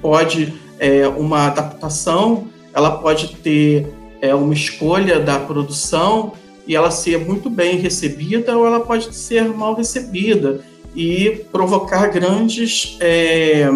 pode, 0.00 0.54
é, 0.78 1.06
uma 1.08 1.46
adaptação, 1.46 2.48
ela 2.72 2.98
pode 2.98 3.36
ter 3.36 3.86
é, 4.20 4.34
uma 4.34 4.54
escolha 4.54 5.20
da 5.20 5.38
produção 5.38 6.32
e 6.66 6.74
ela 6.74 6.90
ser 6.90 7.18
muito 7.18 7.48
bem 7.48 7.78
recebida 7.78 8.56
ou 8.56 8.66
ela 8.66 8.80
pode 8.80 9.14
ser 9.14 9.44
mal 9.48 9.74
recebida 9.74 10.60
e 10.94 11.44
provocar 11.52 12.08
grandes, 12.08 12.96
é, 13.00 13.68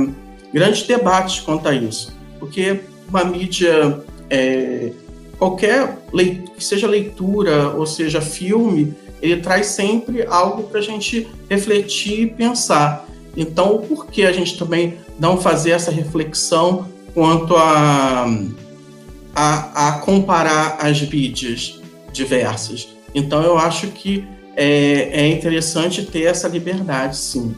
grandes 0.52 0.82
debates 0.86 1.40
quanto 1.40 1.68
a 1.68 1.74
isso. 1.74 2.16
Porque 2.38 2.80
uma 3.08 3.24
mídia, 3.24 4.00
é, 4.28 4.92
qualquer 5.40 5.98
leitura, 6.12 6.52
que 6.54 6.62
seja 6.62 6.86
leitura 6.86 7.70
ou 7.70 7.86
seja 7.86 8.20
filme, 8.20 8.94
ele 9.22 9.38
traz 9.38 9.68
sempre 9.68 10.26
algo 10.26 10.64
para 10.64 10.80
a 10.80 10.82
gente 10.82 11.26
refletir 11.48 12.20
e 12.20 12.26
pensar. 12.26 13.06
Então, 13.34 13.78
por 13.78 14.06
que 14.06 14.26
a 14.26 14.32
gente 14.32 14.58
também 14.58 14.98
não 15.18 15.40
fazer 15.40 15.70
essa 15.70 15.90
reflexão 15.90 16.86
quanto 17.14 17.56
a, 17.56 18.26
a, 19.34 19.88
a 19.88 19.92
comparar 20.00 20.76
as 20.78 21.00
mídias 21.00 21.80
diversas? 22.12 22.88
Então, 23.14 23.42
eu 23.42 23.56
acho 23.56 23.88
que 23.88 24.26
é, 24.54 25.22
é 25.22 25.28
interessante 25.28 26.04
ter 26.04 26.24
essa 26.24 26.48
liberdade, 26.48 27.16
sim. 27.16 27.54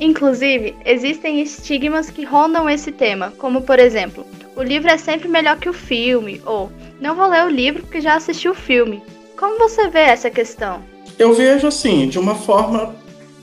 Inclusive, 0.00 0.74
existem 0.86 1.42
estigmas 1.42 2.08
que 2.08 2.24
rondam 2.24 2.68
esse 2.68 2.90
tema, 2.90 3.34
como 3.36 3.60
por 3.60 3.78
exemplo, 3.78 4.26
o 4.56 4.62
livro 4.62 4.88
é 4.88 4.96
sempre 4.96 5.28
melhor 5.28 5.58
que 5.58 5.68
o 5.68 5.74
filme, 5.74 6.40
ou 6.46 6.72
não 6.98 7.14
vou 7.14 7.28
ler 7.28 7.44
o 7.44 7.50
livro 7.50 7.82
porque 7.82 8.00
já 8.00 8.14
assisti 8.14 8.48
o 8.48 8.54
filme. 8.54 9.02
Como 9.38 9.58
você 9.58 9.88
vê 9.88 10.00
essa 10.00 10.30
questão? 10.30 10.82
Eu 11.18 11.34
vejo 11.34 11.66
assim, 11.66 12.08
de 12.08 12.18
uma 12.18 12.34
forma 12.34 12.94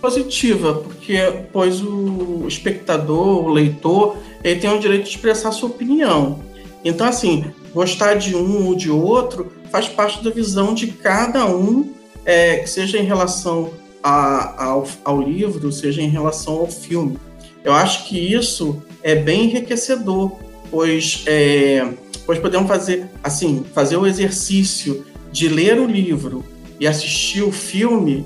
positiva, 0.01 0.73
porque 0.75 1.17
pois 1.53 1.81
o 1.81 2.45
espectador, 2.47 3.45
o 3.45 3.49
leitor, 3.49 4.17
ele 4.43 4.59
tem 4.59 4.69
o 4.71 4.79
direito 4.79 5.03
de 5.03 5.09
expressar 5.09 5.51
sua 5.51 5.69
opinião. 5.69 6.39
Então, 6.83 7.07
assim, 7.07 7.45
gostar 7.71 8.15
de 8.15 8.35
um 8.35 8.67
ou 8.67 8.75
de 8.75 8.89
outro 8.89 9.51
faz 9.71 9.87
parte 9.87 10.23
da 10.23 10.31
visão 10.31 10.73
de 10.73 10.87
cada 10.87 11.45
um, 11.45 11.93
é, 12.25 12.57
que 12.57 12.69
seja 12.69 12.97
em 12.97 13.03
relação 13.03 13.71
a, 14.07 14.63
ao, 14.67 14.87
ao 15.03 15.21
livro, 15.21 15.69
seja 15.69 16.01
em 16.01 16.07
relação 16.07 16.53
ao 16.53 16.67
filme. 16.67 17.19
Eu 17.61 17.73
acho 17.73 18.07
que 18.07 18.17
isso 18.17 18.81
é 19.03 19.15
bem 19.15 19.45
enriquecedor, 19.45 20.31
pois, 20.71 21.23
é, 21.25 21.85
pois 22.25 22.39
podemos 22.39 22.69
fazer 22.69 23.09
assim, 23.21 23.65
fazer 23.73 23.97
o 23.97 24.07
exercício 24.07 25.05
de 25.29 25.49
ler 25.49 25.77
o 25.77 25.85
livro 25.85 26.45
e 26.79 26.87
assistir 26.87 27.43
o 27.43 27.51
filme, 27.51 28.25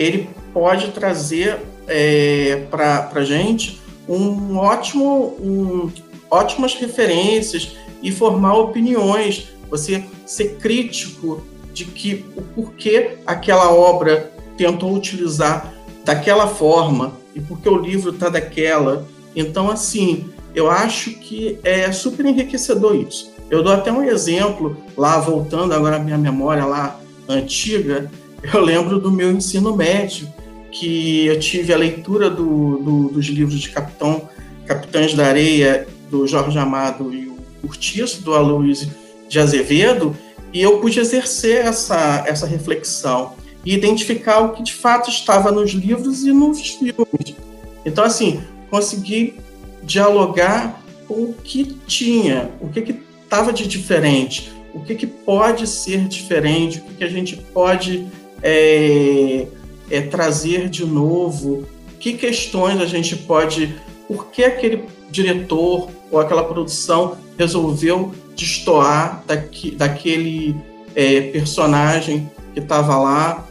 ele 0.00 0.28
pode 0.52 0.88
trazer 0.88 1.60
é, 1.86 2.66
para 2.68 3.08
a 3.14 3.24
gente 3.24 3.80
um 4.08 4.56
ótimo, 4.56 5.36
um, 5.40 5.92
ótimas 6.28 6.74
referências 6.74 7.76
e 8.02 8.10
formar 8.10 8.54
opiniões, 8.54 9.48
você 9.70 10.02
ser 10.26 10.56
crítico 10.56 11.46
de 11.72 11.84
que 11.84 12.24
o 12.36 12.42
porquê 12.42 13.18
aquela 13.24 13.72
obra 13.72 14.32
tentou 14.60 14.94
utilizar 14.94 15.72
daquela 16.04 16.46
forma 16.46 17.14
e 17.34 17.40
porque 17.40 17.66
o 17.66 17.78
livro 17.78 18.10
está 18.10 18.28
daquela. 18.28 19.08
Então, 19.34 19.70
assim, 19.70 20.28
eu 20.54 20.70
acho 20.70 21.12
que 21.12 21.58
é 21.64 21.90
super 21.92 22.26
enriquecedor 22.26 22.94
isso. 22.94 23.32
Eu 23.48 23.62
dou 23.62 23.72
até 23.72 23.90
um 23.90 24.04
exemplo 24.04 24.76
lá, 24.94 25.18
voltando 25.18 25.72
agora 25.72 25.96
à 25.96 25.98
minha 25.98 26.18
memória 26.18 26.66
lá 26.66 27.00
antiga, 27.26 28.10
eu 28.52 28.60
lembro 28.60 29.00
do 29.00 29.10
meu 29.10 29.32
ensino 29.32 29.74
médio, 29.74 30.28
que 30.70 31.26
eu 31.26 31.40
tive 31.40 31.72
a 31.72 31.78
leitura 31.78 32.28
do, 32.28 32.76
do, 32.78 33.08
dos 33.08 33.26
livros 33.26 33.58
de 33.58 33.70
Capitão, 33.70 34.28
Capitães 34.66 35.14
da 35.14 35.26
Areia, 35.26 35.88
do 36.10 36.26
Jorge 36.26 36.58
Amado 36.58 37.14
e 37.14 37.28
o 37.28 37.38
Curtiço, 37.62 38.22
do 38.22 38.34
Aloysio 38.34 38.90
de 39.26 39.38
Azevedo, 39.38 40.14
e 40.52 40.60
eu 40.60 40.78
pude 40.78 41.00
exercer 41.00 41.64
essa, 41.64 42.24
essa 42.26 42.46
reflexão 42.46 43.39
e 43.64 43.74
identificar 43.74 44.40
o 44.40 44.52
que 44.52 44.62
de 44.62 44.72
fato 44.72 45.10
estava 45.10 45.50
nos 45.52 45.72
livros 45.72 46.24
e 46.24 46.32
nos 46.32 46.60
filmes. 46.70 47.36
Então, 47.84 48.04
assim, 48.04 48.40
consegui 48.70 49.34
dialogar 49.82 50.82
com 51.06 51.14
o 51.14 51.34
que 51.34 51.64
tinha, 51.86 52.50
o 52.60 52.68
que 52.68 52.94
estava 53.24 53.52
de 53.52 53.66
diferente, 53.66 54.52
o 54.72 54.80
que, 54.80 54.94
que 54.94 55.06
pode 55.06 55.66
ser 55.66 56.06
diferente, 56.06 56.78
o 56.78 56.82
que, 56.82 56.94
que 56.94 57.04
a 57.04 57.08
gente 57.08 57.36
pode 57.36 58.06
é, 58.42 59.46
é, 59.90 60.00
trazer 60.02 60.68
de 60.68 60.84
novo, 60.84 61.66
que 61.98 62.12
questões 62.14 62.80
a 62.80 62.86
gente 62.86 63.16
pode, 63.16 63.74
por 64.06 64.26
que 64.26 64.44
aquele 64.44 64.84
diretor 65.10 65.90
ou 66.10 66.20
aquela 66.20 66.44
produção 66.44 67.18
resolveu 67.36 68.14
destoar 68.36 69.22
daqui, 69.26 69.70
daquele 69.72 70.56
é, 70.94 71.20
personagem 71.22 72.30
que 72.54 72.60
estava 72.60 72.96
lá. 72.96 73.46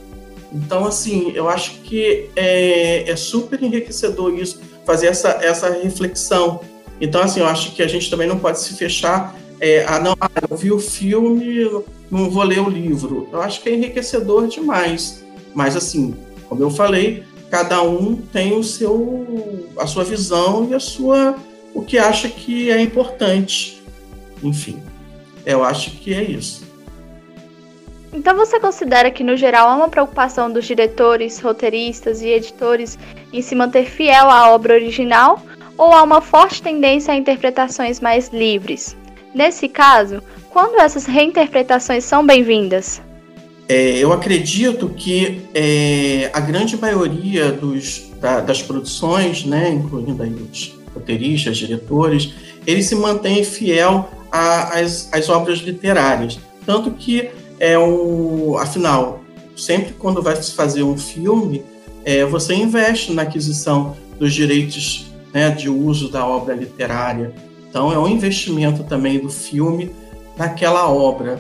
Então, 0.52 0.86
assim, 0.86 1.32
eu 1.36 1.48
acho 1.48 1.82
que 1.82 2.30
é, 2.36 3.10
é, 3.10 3.16
super 3.16 3.62
enriquecedor 3.62 4.34
isso, 4.34 4.60
fazer 4.86 5.08
essa, 5.08 5.40
essa 5.42 5.70
reflexão. 5.70 6.62
Então, 7.00 7.22
assim, 7.22 7.40
eu 7.40 7.46
acho 7.46 7.74
que 7.76 7.84
a 7.84 7.88
gente 7.88 8.10
também 8.10 8.28
não 8.28 8.40
pode 8.40 8.60
se 8.60 8.74
fechar 8.74 9.36
é, 9.60 9.84
a 9.86 10.00
não, 10.00 10.16
ah, 10.20 10.30
eu 10.50 10.56
vi 10.56 10.72
o 10.72 10.80
filme, 10.80 11.70
não 12.10 12.30
vou 12.30 12.44
ler 12.44 12.62
o 12.62 12.70
livro. 12.70 13.28
Eu 13.32 13.42
acho 13.42 13.62
que 13.62 13.70
é 13.70 13.76
enriquecedor 13.76 14.48
demais. 14.48 15.24
Mas, 15.54 15.76
assim, 15.76 16.16
como 16.48 16.64
eu 16.64 16.70
falei, 16.70 17.24
cada 17.50 17.82
um 17.82 18.16
tem 18.16 18.58
o 18.58 18.64
seu, 18.64 19.70
a 19.78 19.86
sua 19.86 20.04
visão 20.04 20.68
e 20.70 20.74
a 20.74 20.80
sua, 20.80 21.36
o 21.74 21.82
que 21.82 21.98
acha 21.98 22.30
que 22.30 22.72
é 22.72 22.82
importante. 22.82 23.84
Enfim, 24.42 24.82
eu 25.46 25.64
acho 25.64 25.92
que 25.92 26.14
é 26.14 26.24
isso. 26.24 26.69
Então 28.12 28.36
você 28.36 28.60
considera 28.60 29.12
que, 29.12 29.24
no 29.24 29.38
geral, 29.38 29.70
há 29.70 29.76
uma 29.76 29.90
preocupação 29.90 30.52
dos 30.52 30.66
diretores, 30.66 31.40
roteiristas 31.40 32.22
e 32.22 32.28
editores 32.28 32.98
em 33.32 33.42
se 33.42 33.54
manter 33.54 33.86
fiel 33.86 34.30
à 34.30 34.52
obra 34.52 34.74
original 34.74 35.42
ou 35.78 35.94
há 35.94 36.02
uma 36.04 36.20
forte 36.20 36.62
tendência 36.62 37.14
a 37.14 37.18
interpretações 37.18 38.00
mais 38.00 38.30
livres? 38.30 38.98
Nesse 39.34 39.70
caso, 39.70 40.24
quando 40.50 40.80
essas 40.80 41.06
reinterpretações 41.06 42.04
são 42.04 42.26
bem-vindas? 42.26 43.02
É, 43.68 44.00
eu 44.00 44.12
acredito 44.12 44.90
que 44.90 45.44
é, 45.54 46.32
a 46.34 46.40
grande 46.40 46.76
maioria 46.76 47.52
dos, 47.52 48.10
da, 48.20 48.40
das 48.40 48.64
produções, 48.64 49.46
né, 49.46 49.70
incluindo 49.70 50.24
aí 50.24 50.34
os 50.34 50.76
roteiristas, 50.92 51.58
diretores, 51.58 52.34
eles 52.66 52.88
se 52.88 52.96
mantêm 52.96 53.44
fiel 53.44 54.10
às, 54.32 55.08
às 55.14 55.30
obras 55.30 55.60
literárias. 55.60 56.40
Tanto 56.66 56.90
que, 56.92 57.30
é 57.60 57.78
um, 57.78 58.58
afinal, 58.58 59.22
sempre 59.56 59.94
quando 59.94 60.22
vai 60.22 60.36
se 60.42 60.54
fazer 60.54 60.84
um 60.84 60.98
filme, 60.98 61.64
é, 62.06 62.26
você 62.26 62.54
investe 62.54 63.12
na 63.12 63.24
aquisição 63.24 63.96
dos 64.18 64.34
direitos 64.34 65.12
né, 65.34 65.50
de 65.50 65.70
uso 65.70 66.10
da 66.10 66.26
obra 66.26 66.56
literária. 66.56 67.34
Então, 67.70 67.92
é 67.92 68.00
um 68.00 68.08
investimento 68.08 68.84
também 68.84 69.20
do 69.20 69.30
filme 69.30 69.92
naquela 70.38 70.90
obra. 70.90 71.40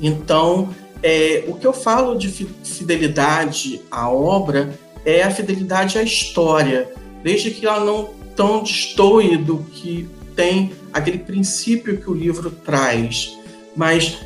Então, 0.00 0.70
é, 1.02 1.44
o 1.46 1.54
que 1.54 1.66
eu 1.66 1.72
falo 1.72 2.16
de 2.16 2.28
fidelidade 2.28 3.80
à 3.90 4.10
obra 4.10 4.72
é 5.04 5.22
a 5.22 5.30
fidelidade 5.30 5.98
à 5.98 6.02
história, 6.02 6.88
desde 7.22 7.50
que 7.50 7.66
ela 7.66 7.84
não 7.84 8.10
tão 8.34 8.62
destoe 8.62 9.36
do 9.36 9.58
que 9.58 10.08
tem 10.34 10.72
aquele 10.92 11.18
princípio 11.18 11.98
que 11.98 12.10
o 12.10 12.14
livro 12.14 12.50
traz, 12.50 13.36
mas 13.76 14.18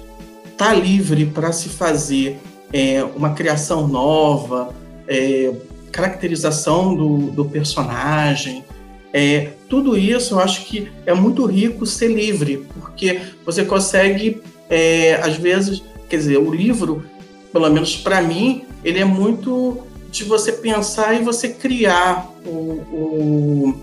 está 0.53 0.73
livre 0.73 1.27
para 1.27 1.53
se 1.53 1.69
fazer 1.69 2.39
é, 2.73 3.03
uma 3.17 3.35
criação 3.35 3.89
nova, 3.89 4.75
é, 5.09 5.53
caracterização 5.91 6.95
do, 6.95 7.31
do 7.31 7.45
personagem, 7.45 8.65
é, 9.13 9.51
tudo 9.69 9.97
isso 9.97 10.35
eu 10.35 10.41
acho 10.41 10.65
que 10.65 10.91
é 11.05 11.13
muito 11.13 11.45
rico 11.45 11.85
ser 11.85 12.09
livre, 12.09 12.67
porque 12.75 13.21
você 13.45 13.65
consegue, 13.65 14.41
é, 14.71 15.15
às 15.17 15.37
vezes, 15.37 15.83
quer 16.09 16.17
dizer, 16.17 16.39
o 16.39 16.53
livro, 16.53 17.05
pelo 17.53 17.69
menos 17.69 17.97
para 17.97 18.23
mim, 18.23 18.65
ele 18.83 18.99
é 18.99 19.05
muito 19.05 19.87
de 20.11 20.25
você 20.25 20.53
pensar 20.53 21.15
e 21.15 21.23
você 21.23 21.49
criar 21.49 22.31
o, 22.45 22.49
o, 22.49 23.75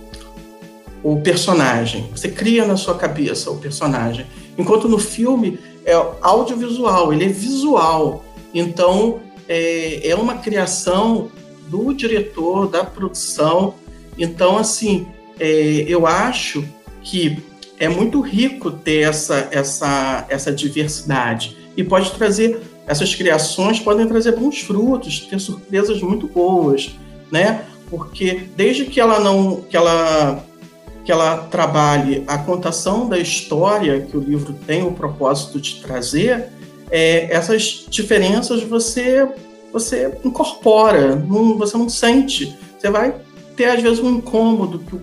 o, 1.03 1.22
personagem. 1.22 2.10
Você 2.12 2.29
cria 2.29 2.65
na 2.65 2.77
sua 2.77 2.96
cabeça 2.96 3.51
o 3.51 3.58
personagem. 3.58 4.25
Enquanto 4.58 4.88
no 4.88 4.98
filme 4.98 5.60
é 5.86 5.94
audiovisual, 6.22 7.13
ele 7.13 7.25
é 7.25 7.29
visual. 7.29 8.24
Então, 8.53 9.20
é, 9.48 10.10
é 10.10 10.15
uma 10.15 10.38
criação 10.38 11.32
do 11.68 11.94
diretor, 11.94 12.68
da 12.68 12.84
produção. 12.84 13.75
Então, 14.18 14.58
assim, 14.58 15.08
é, 15.39 15.86
eu 15.88 16.06
acho 16.06 16.63
que 17.01 17.41
é 17.79 17.88
muito 17.88 18.20
rico 18.20 18.72
ter 18.72 19.08
essa, 19.08 19.48
essa, 19.51 20.25
essa 20.29 20.51
diversidade 20.51 21.58
e 21.77 21.84
pode 21.84 22.12
trazer 22.12 22.60
essas 22.89 23.13
criações 23.13 23.79
podem 23.79 24.08
trazer 24.08 24.32
bons 24.32 24.62
frutos, 24.62 25.20
ter 25.20 25.39
surpresas 25.39 26.01
muito 26.01 26.27
boas, 26.27 26.89
né? 27.32 27.63
Porque 27.88 28.48
desde 28.56 28.86
que 28.86 29.00
ela 29.00 29.20
não 29.20 29.62
que 29.62 29.77
ela 29.77 30.44
que 31.06 31.12
ela 31.12 31.38
trabalhe 31.50 32.24
a 32.27 32.38
contação 32.38 33.08
da 33.08 33.18
história 33.18 34.01
que 34.01 34.15
o 34.15 34.20
livro 34.20 34.53
tem 34.53 34.84
o 34.84 34.91
propósito 34.91 35.60
de 35.60 35.82
trazer, 35.82 36.50
é, 36.91 37.34
essas 37.34 37.86
diferenças 37.89 38.63
você 38.63 39.27
você 39.72 40.18
incorpora, 40.24 41.15
não, 41.15 41.56
você 41.56 41.77
não 41.77 41.88
sente, 41.88 42.58
você 42.77 42.89
vai 42.89 43.13
ter 43.56 43.65
às 43.65 43.82
vezes 43.82 44.00
um 44.00 44.15
incômodo 44.15 44.79
que 44.79 44.96
o 44.96 45.01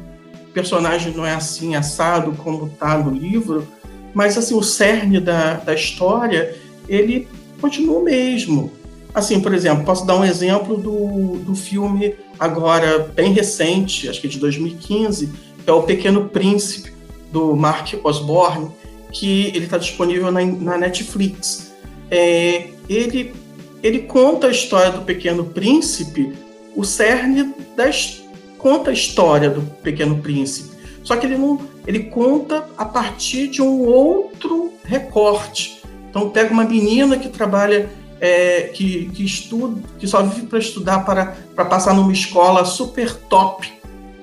personagem 0.53 1.13
não 1.15 1.25
é 1.25 1.35
assim 1.35 1.77
assado 1.77 2.33
como 2.33 2.67
está 2.67 2.99
no 2.99 3.11
livro, 3.11 3.67
mas 4.13 4.37
assim 4.37 4.55
o 4.55 4.63
cerne 4.63 5.21
da, 5.21 5.55
da 5.55 5.75
história 5.75 6.57
ele 6.89 7.29
continua 7.61 7.99
o 7.99 8.05
mesmo. 8.05 8.73
Assim, 9.15 9.41
por 9.41 9.55
exemplo, 9.55 9.85
posso 9.85 10.05
dar 10.05 10.17
um 10.17 10.25
exemplo 10.25 10.77
do, 10.77 11.39
do 11.39 11.55
filme 11.55 12.15
agora 12.39 13.11
bem 13.15 13.33
recente, 13.33 14.09
acho 14.09 14.21
que 14.21 14.29
de 14.29 14.39
2015, 14.39 15.33
que 15.67 15.71
é 15.71 15.75
o 15.75 15.83
Pequeno 15.83 16.29
Príncipe 16.29 16.93
do 17.33 17.57
Mark 17.57 17.93
Osborne, 18.05 18.71
que 19.11 19.49
ele 19.49 19.65
está 19.65 19.77
disponível 19.77 20.31
na, 20.31 20.45
na 20.45 20.79
Netflix. 20.79 21.75
É, 22.09 22.69
ele 22.89 23.35
ele 23.83 24.01
conta 24.01 24.47
a 24.47 24.51
história 24.51 24.91
do 24.91 25.03
Pequeno 25.03 25.45
Príncipe, 25.45 26.35
o 26.75 26.85
cerne 26.85 27.53
das 27.77 28.23
conta 28.59 28.91
a 28.91 28.93
história 28.93 29.51
do 29.51 29.61
Pequeno 29.83 30.19
Príncipe. 30.19 30.75
Só 31.03 31.17
que 31.17 31.27
ele 31.27 31.37
não, 31.37 31.61
ele 31.87 32.05
conta 32.05 32.65
a 32.77 32.85
partir 32.85 33.49
de 33.49 33.61
um 33.61 33.87
outro 33.87 34.73
recorte. 34.85 35.83
Então 36.09 36.31
pega 36.31 36.53
uma 36.53 36.65
menina 36.65 37.19
que 37.19 37.29
trabalha, 37.29 37.91
é, 38.21 38.63
que, 38.75 39.11
que 39.11 39.25
estuda, 39.25 39.81
que 39.99 40.07
só 40.07 40.23
vive 40.23 40.47
para 40.47 40.59
estudar 40.59 41.05
para, 41.05 41.37
para 41.55 41.65
passar 41.65 41.95
numa 41.95 42.13
escola 42.13 42.65
super 42.65 43.15
top, 43.15 43.73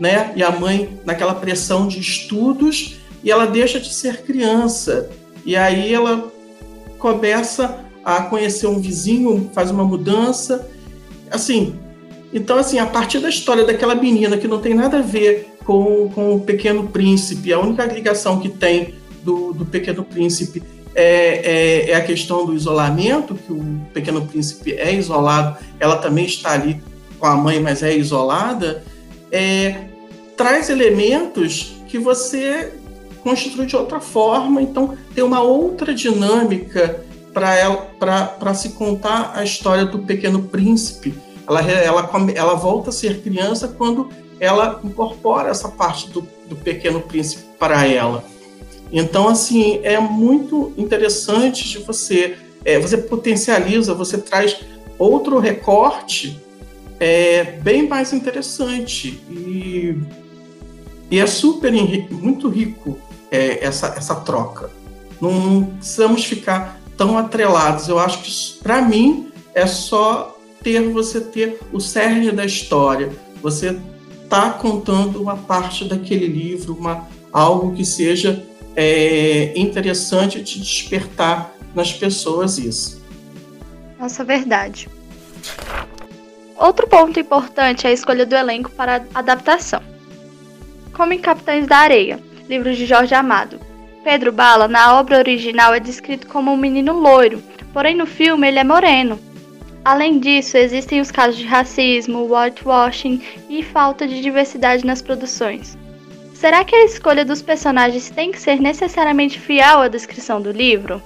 né? 0.04 0.34
E 0.36 0.44
a 0.44 0.52
mãe 0.52 1.00
naquela 1.06 1.34
pressão 1.34 1.88
de 1.88 1.98
estudos 1.98 2.98
e 3.24 3.32
ela 3.32 3.46
deixa 3.46 3.80
de 3.80 3.94
ser 3.94 4.24
criança. 4.24 5.10
E 5.46 5.56
aí 5.56 5.94
ela 5.94 6.30
começa 7.00 7.80
a 8.04 8.24
conhecer 8.24 8.68
um 8.68 8.82
vizinho, 8.82 9.50
faz 9.54 9.72
uma 9.72 9.86
mudança, 9.86 10.70
assim, 11.32 11.80
então, 12.34 12.58
assim, 12.58 12.80
a 12.80 12.86
partir 12.86 13.20
da 13.20 13.30
história 13.30 13.64
daquela 13.64 13.96
menina 13.96 14.36
que 14.38 14.46
não 14.48 14.60
tem 14.60 14.74
nada 14.74 14.98
a 14.98 15.02
ver 15.02 15.56
com, 15.64 16.10
com 16.10 16.36
o 16.36 16.42
Pequeno 16.42 16.90
Príncipe, 16.90 17.54
a 17.54 17.60
única 17.60 17.86
ligação 17.86 18.42
que 18.42 18.50
tem 18.50 18.96
do, 19.24 19.54
do 19.54 19.66
Pequeno 19.66 20.04
Príncipe 20.04 20.62
é, 20.94 21.86
é, 21.86 21.92
é, 21.92 21.96
a 21.96 22.02
questão 22.02 22.46
do 22.46 22.54
isolamento, 22.54 23.36
que 23.36 23.54
o 23.54 23.64
Pequeno 23.94 24.26
Príncipe 24.26 24.74
é 24.74 24.94
isolado, 24.94 25.58
ela 25.80 25.96
também 25.96 26.26
está 26.26 26.52
ali 26.52 26.84
com 27.18 27.26
a 27.26 27.38
mãe, 27.38 27.62
mas 27.62 27.82
é 27.82 27.96
isolada, 27.96 28.84
é, 29.32 29.93
traz 30.44 30.70
elementos 30.70 31.78
que 31.88 31.98
você 31.98 32.74
constitui 33.24 33.66
de 33.66 33.78
outra 33.78 34.02
forma, 34.02 34.62
então 34.62 34.98
tem 35.16 35.24
uma 35.24 35.42
outra 35.42 35.94
dinâmica 35.94 37.02
para 37.32 38.54
se 38.54 38.72
contar 38.72 39.32
a 39.36 39.42
história 39.46 39.86
do 39.86 40.00
Pequeno 40.00 40.44
Príncipe 40.44 41.16
ela, 41.48 41.62
ela, 41.62 42.12
ela 42.36 42.54
volta 42.56 42.90
a 42.90 42.94
ser 42.94 43.22
criança 43.22 43.70
quando 43.70 44.10
ela 44.38 44.82
incorpora 44.84 45.50
essa 45.50 45.70
parte 45.70 46.10
do, 46.10 46.28
do 46.50 46.58
Pequeno 46.58 47.00
Príncipe 47.00 47.44
para 47.58 47.88
ela. 47.88 48.22
Então, 48.92 49.30
assim, 49.30 49.80
é 49.82 49.98
muito 49.98 50.74
interessante 50.78 51.70
de 51.70 51.78
você, 51.80 52.36
é, 52.66 52.78
você 52.80 52.98
potencializa, 52.98 53.94
você 53.94 54.18
traz 54.18 54.60
outro 55.00 55.40
recorte 55.40 56.38
é, 57.00 57.44
bem 57.44 57.88
mais 57.88 58.12
interessante 58.12 59.24
e, 59.30 59.96
e 61.10 61.20
é 61.20 61.28
super 61.28 61.72
muito 62.12 62.50
rico 62.50 62.98
é, 63.32 63.64
essa, 63.66 63.88
essa 63.98 64.16
troca. 64.16 64.70
Não 65.22 65.66
precisamos 65.78 66.26
ficar 66.26 66.80
tão 66.98 67.18
atrelados. 67.18 67.88
Eu 67.88 68.00
acho 68.00 68.22
que 68.22 68.64
para 68.64 68.82
mim 68.82 69.32
é 69.54 69.66
só 69.66 70.38
ter 70.62 70.82
você 70.90 71.20
ter 71.20 71.60
o 71.72 71.80
cerne 71.80 72.32
da 72.32 72.46
história. 72.46 73.12
Você 73.42 73.78
está 74.24 74.52
contando 74.52 75.22
uma 75.22 75.38
parte 75.38 75.86
daquele 75.86 76.28
livro, 76.28 76.74
uma, 76.74 77.08
algo 77.32 77.74
que 77.74 77.86
seja 77.86 78.44
é, 78.76 79.54
interessante 79.56 80.42
de 80.42 80.60
despertar 80.60 81.54
nas 81.76 81.92
pessoas 81.92 82.58
isso. 82.58 83.02
Nossa, 84.00 84.24
verdade. 84.24 84.90
Outro 86.56 86.88
ponto 86.88 87.20
importante 87.20 87.86
é 87.86 87.90
a 87.90 87.94
escolha 87.94 88.26
do 88.26 88.36
elenco 88.36 88.70
para 88.72 89.06
adaptação. 89.14 89.82
Como 90.94 91.14
em 91.14 91.20
Capitães 91.20 91.68
da 91.68 91.78
Areia, 91.78 92.20
livro 92.48 92.74
de 92.74 92.86
Jorge 92.86 93.16
Amado. 93.16 93.60
Pedro 94.04 94.32
Bala, 94.32 94.68
na 94.68 95.00
obra 95.00 95.18
original, 95.18 95.74
é 95.74 95.80
descrito 95.80 96.28
como 96.28 96.52
um 96.52 96.58
menino 96.58 96.94
loiro, 96.94 97.42
porém 97.72 97.96
no 97.96 98.06
filme 98.06 98.48
ele 98.48 98.60
é 98.60 98.64
moreno, 98.64 99.20
Além 99.84 100.18
disso, 100.18 100.56
existem 100.56 101.02
os 101.02 101.12
casos 101.12 101.38
de 101.38 101.46
racismo, 101.46 102.34
whitewashing 102.34 103.22
e 103.50 103.62
falta 103.62 104.08
de 104.08 104.22
diversidade 104.22 104.86
nas 104.86 105.02
produções. 105.02 105.78
Será 106.34 106.64
que 106.64 106.76
a 106.76 106.86
escolha 106.86 107.26
dos 107.26 107.42
personagens 107.42 108.10
tem 108.10 108.32
que 108.32 108.40
ser 108.40 108.62
necessariamente 108.62 109.40
fiel 109.40 109.80
à 109.80 109.88
descrição 109.90 110.42
do 110.42 110.52
livro? 110.52 111.02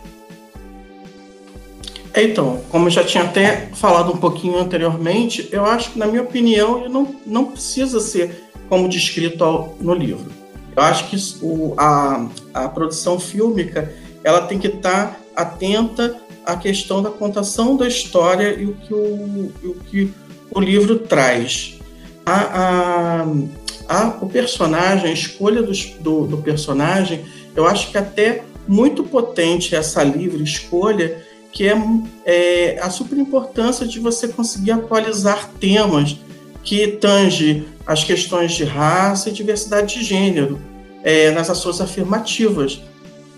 Então, 2.16 2.64
como 2.70 2.88
eu 2.88 2.92
já 2.92 3.04
tinha 3.04 3.24
até 3.24 3.68
falado 3.74 4.12
um 4.12 4.18
pouquinho 4.18 4.58
anteriormente, 4.58 5.50
eu 5.52 5.66
acho 5.66 5.92
que, 5.92 6.00
na 6.00 6.08
minha 6.08 6.22
opinião, 6.22 6.88
não, 6.90 7.16
não 7.26 7.46
precisa 7.46 8.00
ser 8.00 8.47
como 8.70 8.90
descrito 8.90 9.70
no 9.80 9.94
livro. 9.94 10.32
Eu 10.76 10.84
acho 10.84 11.10
que 11.10 11.18
o, 11.42 11.74
a, 11.78 12.28
a 12.54 12.70
produção 12.70 13.20
fílmica 13.20 13.94
ela 14.24 14.42
tem 14.42 14.60
que 14.60 14.68
estar 14.68 15.20
atenta 15.36 16.16
a 16.46 16.56
questão 16.56 17.02
da 17.02 17.10
contação 17.10 17.76
da 17.76 17.88
história 17.88 18.56
e 18.60 18.66
o 18.66 18.74
que 18.74 18.94
o, 18.94 19.52
o, 19.64 19.76
que 19.90 20.14
o 20.52 20.60
livro 20.60 21.00
traz. 21.00 21.80
A, 22.26 23.22
a, 23.22 23.26
a, 23.88 24.18
o 24.22 24.30
personagem, 24.30 25.10
a 25.10 25.14
escolha 25.14 25.62
do, 25.62 25.72
do, 26.00 26.28
do 26.28 26.38
personagem, 26.38 27.26
eu 27.56 27.66
acho 27.66 27.92
que 27.92 27.98
até 27.98 28.44
muito 28.68 29.04
potente 29.04 29.76
essa 29.76 30.04
livre 30.04 30.44
escolha, 30.44 31.24
que 31.52 31.68
é, 31.68 31.76
é 32.26 32.80
a 32.82 32.90
super 32.90 33.18
importância 33.18 33.88
de 33.88 34.00
você 34.00 34.28
conseguir 34.28 34.72
atualizar 34.72 35.50
temas 35.60 36.18
que 36.64 36.88
tange 36.88 37.66
as 37.88 38.04
questões 38.04 38.52
de 38.52 38.66
raça 38.66 39.30
e 39.30 39.34
diversidade 39.34 39.98
de 39.98 40.04
gênero 40.04 40.60
é, 41.04 41.32
nas 41.32 41.50
ações 41.50 41.80
afirmativas. 41.80 42.82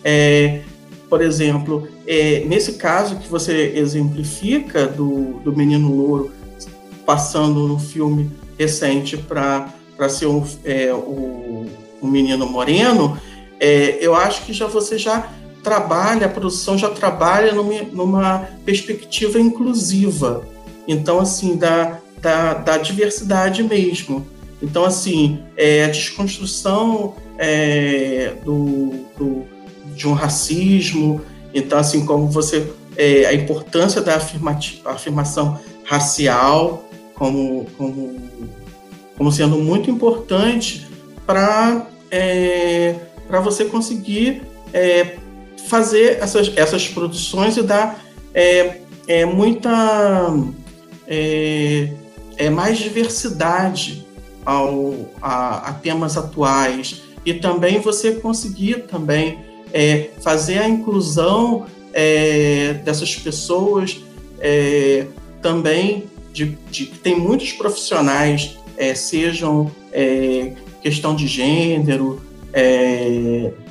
É, 0.03 0.61
por 1.07 1.21
exemplo, 1.21 1.87
é, 2.07 2.43
nesse 2.45 2.73
caso 2.73 3.17
que 3.17 3.27
você 3.27 3.73
exemplifica 3.75 4.87
do, 4.87 5.39
do 5.43 5.55
menino 5.55 5.93
louro 5.95 6.31
passando 7.05 7.67
no 7.67 7.79
filme 7.79 8.31
recente 8.57 9.17
para 9.17 9.71
ser 10.09 10.27
um, 10.27 10.45
é, 10.63 10.93
o, 10.93 11.67
um 12.01 12.07
menino 12.07 12.47
moreno, 12.47 13.19
é, 13.59 13.97
eu 14.01 14.15
acho 14.15 14.45
que 14.45 14.53
já 14.53 14.67
você 14.67 14.97
já 14.97 15.29
trabalha, 15.63 16.25
a 16.25 16.29
produção 16.29 16.77
já 16.77 16.89
trabalha 16.89 17.51
numa, 17.51 17.81
numa 17.91 18.49
perspectiva 18.65 19.39
inclusiva. 19.39 20.47
Então, 20.87 21.19
assim, 21.19 21.55
da, 21.55 21.99
da, 22.19 22.53
da 22.53 22.77
diversidade 22.77 23.61
mesmo. 23.63 24.25
Então, 24.61 24.83
assim, 24.83 25.39
é, 25.55 25.85
a 25.85 25.87
desconstrução 25.87 27.15
é, 27.37 28.33
do, 28.43 29.05
do, 29.17 29.45
de 29.95 30.07
um 30.07 30.13
racismo, 30.13 31.21
então, 31.53 31.79
assim, 31.79 32.05
como 32.05 32.27
você. 32.27 32.71
É, 32.97 33.25
a 33.27 33.33
importância 33.33 34.01
da 34.01 34.17
afirmação 34.85 35.57
racial 35.85 36.89
como, 37.15 37.65
como, 37.77 38.15
como 39.17 39.31
sendo 39.31 39.57
muito 39.57 39.89
importante 39.89 40.87
para 41.25 41.87
é, 42.11 42.95
você 43.41 43.65
conseguir 43.65 44.41
é, 44.73 45.17
fazer 45.67 46.17
essas, 46.21 46.51
essas 46.55 46.87
produções 46.87 47.57
e 47.57 47.61
dar 47.61 48.03
é, 48.33 48.81
é, 49.07 49.25
muita 49.25 50.33
mais 52.53 52.77
diversidade 52.77 54.05
ao, 54.45 54.93
a, 55.21 55.69
a, 55.69 55.73
temas 55.73 56.17
atuais. 56.17 57.03
E 57.25 57.33
também 57.33 57.79
você 57.79 58.13
conseguir 58.13 58.87
também 58.87 59.39
é, 59.73 60.09
fazer 60.21 60.59
a 60.59 60.67
inclusão 60.67 61.65
é, 61.93 62.73
dessas 62.85 63.15
pessoas 63.15 63.99
é, 64.39 65.05
também 65.41 66.05
de, 66.31 66.57
de 66.71 66.85
tem 66.85 67.19
muitos 67.19 67.51
profissionais 67.51 68.57
é, 68.77 68.95
sejam 68.95 69.69
é, 69.91 70.53
questão 70.81 71.15
de 71.15 71.27
gênero 71.27 72.21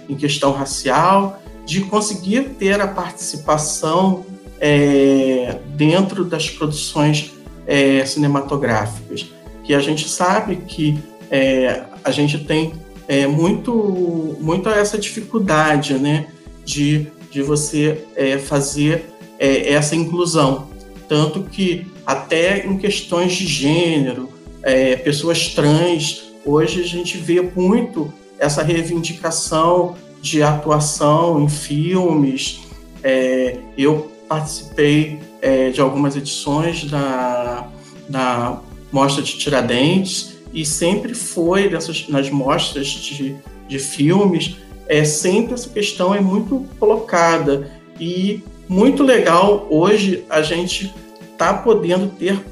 em 0.09 0.15
questão 0.15 0.53
racial 0.53 1.43
de 1.69 1.83
conseguir 1.83 2.51
ter 2.59 2.81
a 2.81 2.89
participação 2.89 4.25
é, 4.59 5.59
dentro 5.77 6.25
das 6.25 6.49
produções 6.49 7.33
é, 7.67 8.05
cinematográficas, 8.07 9.27
que 9.69 9.75
a 9.75 9.81
gente 9.81 10.09
sabe 10.09 10.57
que 10.67 10.99
é, 11.31 11.83
a 12.03 12.11
gente 12.11 12.39
tem 12.39 12.73
é, 13.07 13.27
muito, 13.27 14.35
muito 14.41 14.67
essa 14.67 14.97
dificuldade 14.97 15.93
né, 15.93 16.29
de, 16.65 17.09
de 17.31 17.43
você 17.43 18.03
é, 18.17 18.39
fazer 18.39 19.11
é, 19.39 19.71
essa 19.75 19.95
inclusão. 19.95 20.71
Tanto 21.07 21.43
que 21.43 21.87
até 22.07 22.67
em 22.67 22.79
questões 22.79 23.35
de 23.35 23.47
gênero, 23.47 24.31
pessoas 25.05 25.49
trans, 25.49 26.33
hoje 26.45 26.81
a 26.81 26.87
gente 26.87 27.19
vê 27.19 27.41
muito 27.43 28.13
essa 28.39 28.63
reivindicação 28.63 29.97
de 30.23 30.43
atuação 30.43 31.43
em 31.43 31.49
filmes. 31.49 32.61
É, 33.03 33.59
eu 33.77 34.11
participei 34.27 35.21
é, 35.43 35.69
de 35.69 35.81
algumas 35.81 36.17
edições 36.17 36.85
da, 36.85 37.69
da 38.09 38.63
Mostra 38.91 39.23
de 39.23 39.37
Tiradentes 39.39 40.39
e 40.53 40.65
sempre 40.65 41.15
foi 41.15 41.69
dessas, 41.69 42.09
nas 42.09 42.31
mostras 42.31 42.87
de, 42.87 43.37
de 43.69 43.79
filmes, 43.79 44.57
é, 44.87 45.05
sempre 45.05 45.55
essa 45.55 45.69
questão 45.69 46.15
é 46.15 46.21
muito 46.21 46.67
colocada 46.79 47.71
e 48.01 48.43
muito 48.69 49.03
legal 49.03 49.67
hoje 49.71 50.25
a 50.31 50.43
gente 50.43 50.93
está 51.33 51.53
podendo 51.55 52.09
ter, 52.09 52.43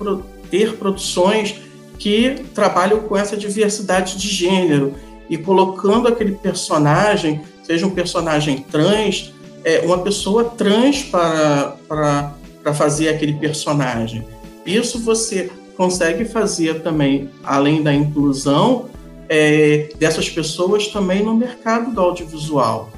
ter 0.51 0.77
produções 0.77 1.57
que 1.99 2.45
trabalham 2.55 3.01
com 3.01 3.17
essa 3.17 3.37
diversidade 3.37 4.19
de 4.19 4.29
gênero 4.29 4.95
e 5.29 5.37
colocando 5.39 6.09
aquele 6.09 6.33
personagem 6.33 7.41
seja 7.67 7.85
um 7.85 7.91
personagem 7.91 8.59
trans, 8.71 9.35
é, 9.65 9.81
uma 9.81 9.99
pessoa 9.99 10.45
trans 10.45 11.03
para, 11.03 11.77
para, 11.89 12.35
para 12.63 12.73
fazer 12.73 13.09
aquele 13.09 13.35
personagem. 13.35 14.25
Isso 14.65 15.01
você 15.01 15.51
consegue 15.77 16.25
fazer 16.25 16.83
também, 16.83 17.31
além 17.45 17.83
da 17.83 17.95
inclusão 17.95 18.89
é, 19.29 19.91
dessas 19.99 20.29
pessoas 20.29 20.89
também 20.89 21.23
no 21.23 21.35
mercado 21.35 21.93
do 21.93 22.01
audiovisual. 22.01 22.91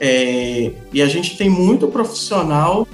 É, 0.00 0.72
e 0.92 1.02
a 1.02 1.06
gente 1.06 1.36
tem 1.36 1.48
muito 1.48 1.86
profissional 1.88 2.86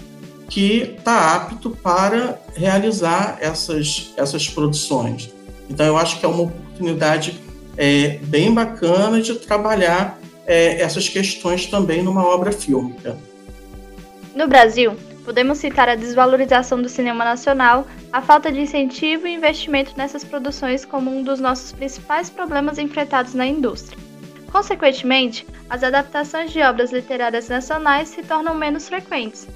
que 0.48 0.96
está 0.98 1.36
apto 1.36 1.70
para 1.70 2.40
realizar 2.54 3.38
essas, 3.40 4.12
essas 4.16 4.48
produções. 4.48 5.32
Então, 5.68 5.86
eu 5.86 5.96
acho 5.96 6.18
que 6.18 6.26
é 6.26 6.28
uma 6.28 6.42
oportunidade 6.42 7.40
é, 7.76 8.18
bem 8.24 8.52
bacana 8.52 9.22
de 9.22 9.34
trabalhar 9.34 10.18
é, 10.46 10.80
essas 10.80 11.08
questões 11.08 11.66
também 11.66 12.02
numa 12.02 12.26
obra 12.26 12.50
fílmica. 12.50 13.16
No 14.34 14.48
Brasil, 14.48 14.96
podemos 15.30 15.58
citar 15.58 15.88
a 15.88 15.94
desvalorização 15.94 16.82
do 16.82 16.88
cinema 16.88 17.24
nacional, 17.24 17.86
a 18.12 18.20
falta 18.20 18.50
de 18.50 18.62
incentivo 18.62 19.28
e 19.28 19.32
investimento 19.32 19.92
nessas 19.96 20.24
produções 20.24 20.84
como 20.84 21.08
um 21.08 21.22
dos 21.22 21.38
nossos 21.38 21.70
principais 21.70 22.28
problemas 22.28 22.78
enfrentados 22.78 23.32
na 23.32 23.46
indústria. 23.46 23.96
Consequentemente, 24.50 25.46
as 25.68 25.84
adaptações 25.84 26.50
de 26.50 26.60
obras 26.60 26.90
literárias 26.90 27.48
nacionais 27.48 28.08
se 28.08 28.24
tornam 28.24 28.56
menos 28.56 28.88
frequentes. 28.88 29.46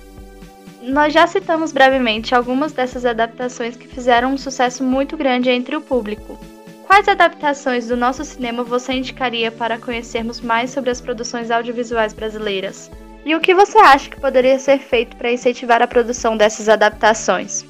Nós 0.81 1.13
já 1.13 1.27
citamos 1.27 1.73
brevemente 1.73 2.37
algumas 2.37 2.71
dessas 2.71 3.05
adaptações 3.05 3.77
que 3.77 3.89
fizeram 3.89 4.33
um 4.33 4.39
sucesso 4.39 4.85
muito 4.85 5.17
grande 5.17 5.51
entre 5.51 5.75
o 5.75 5.81
público, 5.81 6.39
Quais 6.87 7.09
adaptações 7.09 7.89
do 7.89 7.97
nosso 7.97 8.25
cinema 8.25 8.63
você 8.63 8.93
indicaria 8.93 9.51
para 9.51 9.79
conhecermos 9.79 10.41
mais 10.41 10.71
sobre 10.71 10.91
as 10.91 11.01
produções 11.01 11.51
audiovisuais 11.51 12.13
brasileiras? 12.13 12.89
E 13.25 13.35
o 13.35 13.41
que 13.41 13.55
você 13.55 13.79
acha 13.79 14.11
que 14.11 14.21
poderia 14.21 14.59
ser 14.59 14.79
feito 14.79 15.17
para 15.17 15.33
incentivar 15.33 15.81
a 15.81 15.87
produção 15.87 16.37
dessas 16.37 16.69
adaptações? 16.69 17.65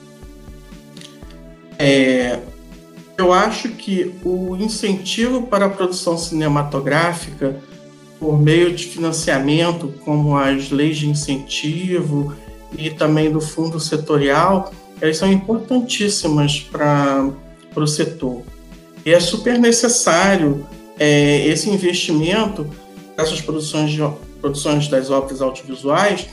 É, 1.79 2.41
eu 3.17 3.33
acho 3.33 3.69
que 3.69 4.13
o 4.25 4.57
incentivo 4.57 5.43
para 5.47 5.67
a 5.67 5.71
produção 5.71 6.19
cinematográfica, 6.19 7.57
por 8.19 8.41
meio 8.41 8.75
de 8.75 8.85
financiamento, 8.87 9.95
como 10.05 10.37
as 10.37 10.71
leis 10.71 10.97
de 10.97 11.09
incentivo 11.09 12.35
e 12.77 12.91
também 12.91 13.31
do 13.31 13.41
fundo 13.41 13.79
setorial, 13.79 14.73
elas 15.01 15.17
são 15.17 15.31
importantíssimas 15.31 16.61
para 16.61 17.31
o 17.77 17.87
setor. 17.87 18.43
E 19.07 19.13
é 19.13 19.21
super 19.21 19.59
necessário 19.59 20.67
é, 20.99 21.47
esse 21.47 21.71
investimento 21.71 22.69
nessas 23.17 23.41
produções, 23.41 23.91
de, 23.91 24.01
produções 24.45 24.89
das 24.89 25.11
obras 25.11 25.41
audiovisuais, 25.41 26.27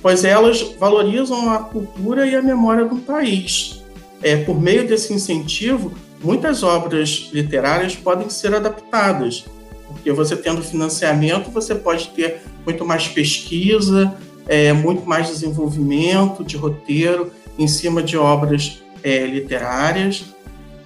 pois 0.00 0.24
elas 0.24 0.62
valorizam 0.80 1.50
a 1.52 1.58
cultura 1.58 2.26
e 2.26 2.34
a 2.34 2.40
memória 2.40 2.86
do 2.86 2.96
país. 2.96 3.84
É, 4.22 4.38
por 4.38 4.58
meio 4.58 4.88
desse 4.88 5.12
incentivo, 5.12 5.92
muitas 6.24 6.62
obras 6.62 7.28
literárias 7.30 7.94
podem 7.94 8.30
ser 8.30 8.54
adaptadas, 8.54 9.44
porque 9.86 10.10
você 10.10 10.34
tendo 10.34 10.62
financiamento, 10.62 11.50
você 11.50 11.74
pode 11.74 12.08
ter 12.08 12.40
muito 12.64 12.86
mais 12.86 13.06
pesquisa, 13.06 14.16
é, 14.46 14.72
muito 14.72 15.06
mais 15.06 15.28
desenvolvimento 15.28 16.42
de 16.42 16.56
roteiro 16.56 17.30
em 17.58 17.68
cima 17.68 18.02
de 18.02 18.16
obras 18.16 18.82
é, 19.02 19.26
literárias 19.26 20.24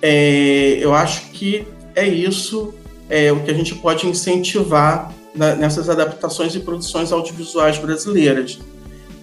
é, 0.02 0.78
eu 0.80 0.92
acho 0.92 1.30
que 1.30 1.64
é 1.94 2.06
isso 2.06 2.74
é, 3.08 3.30
o 3.30 3.40
que 3.40 3.50
a 3.52 3.54
gente 3.54 3.76
pode 3.76 4.06
incentivar 4.08 5.12
nessas 5.34 5.88
adaptações 5.88 6.54
e 6.54 6.60
produções 6.60 7.12
audiovisuais 7.12 7.78
brasileiras. 7.78 8.58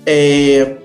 É, 0.06 0.78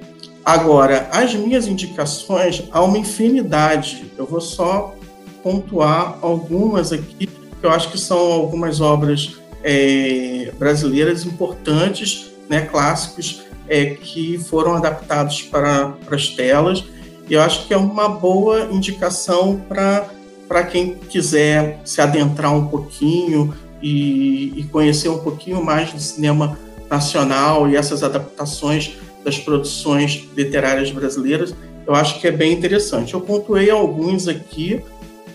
agora, 0.44 1.08
as 1.12 1.34
minhas 1.34 1.66
indicações 1.66 2.64
há 2.70 2.82
uma 2.82 2.98
infinidade. 2.98 4.12
Eu 4.18 4.26
vou 4.26 4.40
só 4.40 4.94
pontuar 5.42 6.18
algumas 6.20 6.92
aqui, 6.92 7.26
que 7.26 7.30
eu 7.62 7.70
acho 7.70 7.90
que 7.90 7.98
são 7.98 8.18
algumas 8.18 8.80
obras 8.80 9.36
é, 9.62 10.52
brasileiras 10.58 11.24
importantes, 11.24 12.30
né, 12.48 12.62
clássicos, 12.62 13.42
é, 13.66 13.86
que 13.86 14.38
foram 14.38 14.74
adaptados 14.74 15.42
para, 15.42 15.88
para 16.04 16.16
as 16.16 16.28
telas 16.28 16.84
eu 17.28 17.40
acho 17.40 17.66
que 17.66 17.74
é 17.74 17.76
uma 17.76 18.08
boa 18.08 18.68
indicação 18.70 19.60
para 19.68 20.64
quem 20.64 20.94
quiser 20.94 21.80
se 21.84 22.00
adentrar 22.00 22.54
um 22.54 22.66
pouquinho 22.66 23.54
e, 23.84 24.60
e 24.60 24.64
conhecer 24.64 25.10
um 25.10 25.18
pouquinho 25.18 25.62
mais 25.62 25.92
do 25.92 26.00
cinema 26.00 26.58
nacional 26.88 27.68
e 27.68 27.76
essas 27.76 28.02
adaptações 28.02 28.96
das 29.22 29.38
produções 29.38 30.26
literárias 30.34 30.90
brasileiras. 30.90 31.54
Eu 31.86 31.94
acho 31.94 32.18
que 32.18 32.26
é 32.26 32.30
bem 32.30 32.54
interessante. 32.54 33.12
Eu 33.12 33.20
pontuei 33.20 33.68
alguns 33.68 34.26
aqui, 34.26 34.82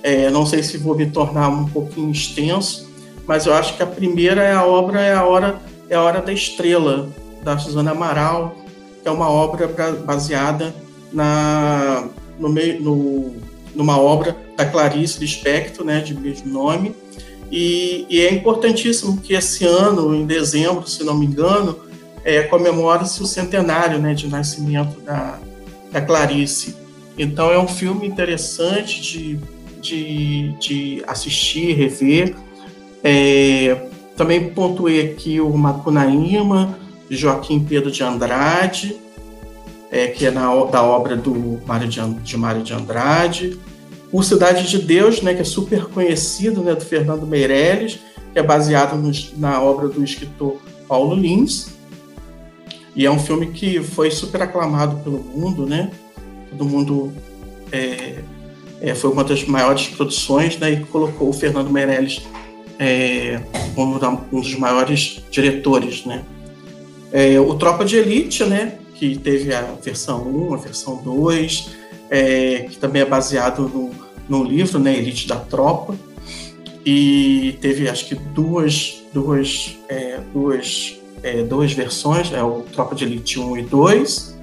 é, 0.02 0.32
não 0.32 0.48
sei 0.48 0.64
se 0.64 0.80
vou 0.80 0.96
me 0.96 1.06
tornar 1.06 1.48
um 1.48 1.68
pouquinho 1.68 2.12
extenso, 2.12 2.90
mas 3.28 3.46
eu 3.46 3.54
acho 3.54 3.78
que 3.78 3.84
a 3.84 3.88
primeira 3.88 4.42
é 4.42 4.54
a 4.54 4.66
obra 4.66 5.00
é 5.00 5.14
a 5.14 5.24
hora 5.24 5.60
é 5.88 5.96
a 5.96 6.02
hora 6.02 6.20
da 6.20 6.34
estrela 6.34 7.08
da 7.44 7.56
Susana 7.60 7.92
Amaral, 7.92 8.56
que 9.04 9.08
é 9.08 9.12
uma 9.12 9.30
obra 9.30 9.68
baseada 10.04 10.74
na, 11.14 12.08
no 12.40 12.50
meio, 12.50 12.82
no, 12.82 13.36
numa 13.76 14.00
obra 14.00 14.36
da 14.58 14.66
Clarice 14.66 15.20
Lispector, 15.20 15.86
né, 15.86 16.02
de 16.02 16.16
mesmo 16.16 16.52
nome, 16.52 16.96
e, 17.52 18.06
e, 18.10 18.22
é 18.22 18.34
importantíssimo 18.34 19.20
que 19.22 19.34
esse 19.34 19.66
ano, 19.66 20.16
em 20.16 20.26
dezembro, 20.26 20.88
se 20.88 21.04
não 21.04 21.18
me 21.18 21.26
engano, 21.26 21.80
é, 22.24 22.44
comemora-se 22.44 23.22
o 23.24 23.26
centenário 23.26 23.98
né, 24.00 24.14
de 24.14 24.28
nascimento 24.28 25.00
da, 25.02 25.40
da 25.92 26.02
Clarice. 26.02 26.76
Então 27.18 27.52
é 27.52 27.60
um 27.60 27.68
filme 27.68 28.08
interessante 28.08 29.02
de, 29.02 29.40
de, 29.82 30.54
de 30.60 31.04
assistir, 31.08 31.74
rever. 31.74 32.36
É, 33.04 33.88
também 34.16 34.50
pontuei 34.50 35.12
aqui 35.12 35.40
o 35.42 35.50
Macunaíma, 35.58 36.78
de 37.10 37.18
Joaquim 37.18 37.60
Pedro 37.60 37.90
de 37.90 38.04
Andrade, 38.04 38.96
é, 39.92 40.08
que 40.08 40.26
é 40.26 40.32
na, 40.32 40.54
da 40.66 40.84
obra 40.84 41.16
do 41.16 41.60
Mário 41.66 41.88
de, 41.88 42.00
de 42.22 42.38
Mário 42.38 42.62
de 42.62 42.74
Andrade. 42.74 43.60
O 44.12 44.24
Cidade 44.24 44.68
de 44.68 44.80
Deus, 44.80 45.22
né, 45.22 45.34
que 45.34 45.42
é 45.42 45.46
super 45.46 45.86
conhecido, 45.86 46.62
né, 46.62 46.74
do 46.74 46.84
Fernando 46.84 47.28
Meirelles, 47.28 48.00
que 48.34 48.40
é 48.40 48.44
baseado 48.44 48.96
no, 48.96 49.12
na 49.38 49.62
obra 49.62 49.88
do 49.88 50.04
escritor 50.04 50.58
Paulo 50.88 51.16
Lins. 51.16 51.70
E 52.96 53.06
é 53.06 53.12
um 53.12 53.20
filme 53.20 53.48
que 53.48 53.82
foi 53.82 54.10
super 54.10 54.42
aclamado 54.42 54.98
pelo 55.04 55.20
mundo, 55.20 55.66
né? 55.66 55.92
Todo 56.50 56.66
mundo 56.66 57.14
é, 57.72 58.16
é, 58.82 58.96
foi 58.96 59.12
uma 59.12 59.24
das 59.24 59.46
maiores 59.46 59.88
produções, 59.88 60.58
né? 60.58 60.72
E 60.72 60.84
colocou 60.86 61.30
o 61.30 61.34
Fernando 61.34 61.70
Meirelles 61.70 62.24
é, 62.80 63.42
como 63.76 64.00
um 64.32 64.42
dos 64.42 64.56
maiores 64.56 65.24
diretores, 65.30 66.06
né? 66.06 66.24
É, 67.12 67.40
o 67.40 67.54
Tropa 67.56 67.86
de 67.86 67.96
Elite, 67.98 68.44
né? 68.44 68.80
Que 68.96 69.18
teve 69.18 69.54
a 69.54 69.62
versão 69.82 70.28
1, 70.28 70.54
a 70.54 70.58
versão 70.58 70.98
2, 70.98 71.70
é, 72.10 72.68
que 72.70 72.78
também 72.78 73.02
é 73.02 73.06
baseado 73.06 73.68
no, 73.68 73.92
no 74.28 74.44
livro, 74.44 74.80
né? 74.80 74.98
Elite 74.98 75.28
da 75.28 75.38
Tropa. 75.38 75.96
E 76.86 77.58
teve, 77.62 77.90
acho 77.90 78.08
que, 78.08 78.16
duas, 78.16 79.04
duas, 79.14 79.78
é, 79.88 80.20
duas, 80.34 81.00
é, 81.22 81.44
duas 81.44 81.72
versões, 81.74 82.32
é 82.34 82.42
o 82.42 82.62
Tropa 82.62 82.96
de 82.96 83.04
Elite 83.04 83.40
1 83.40 83.58
e 83.58 83.62
2. 83.64 84.40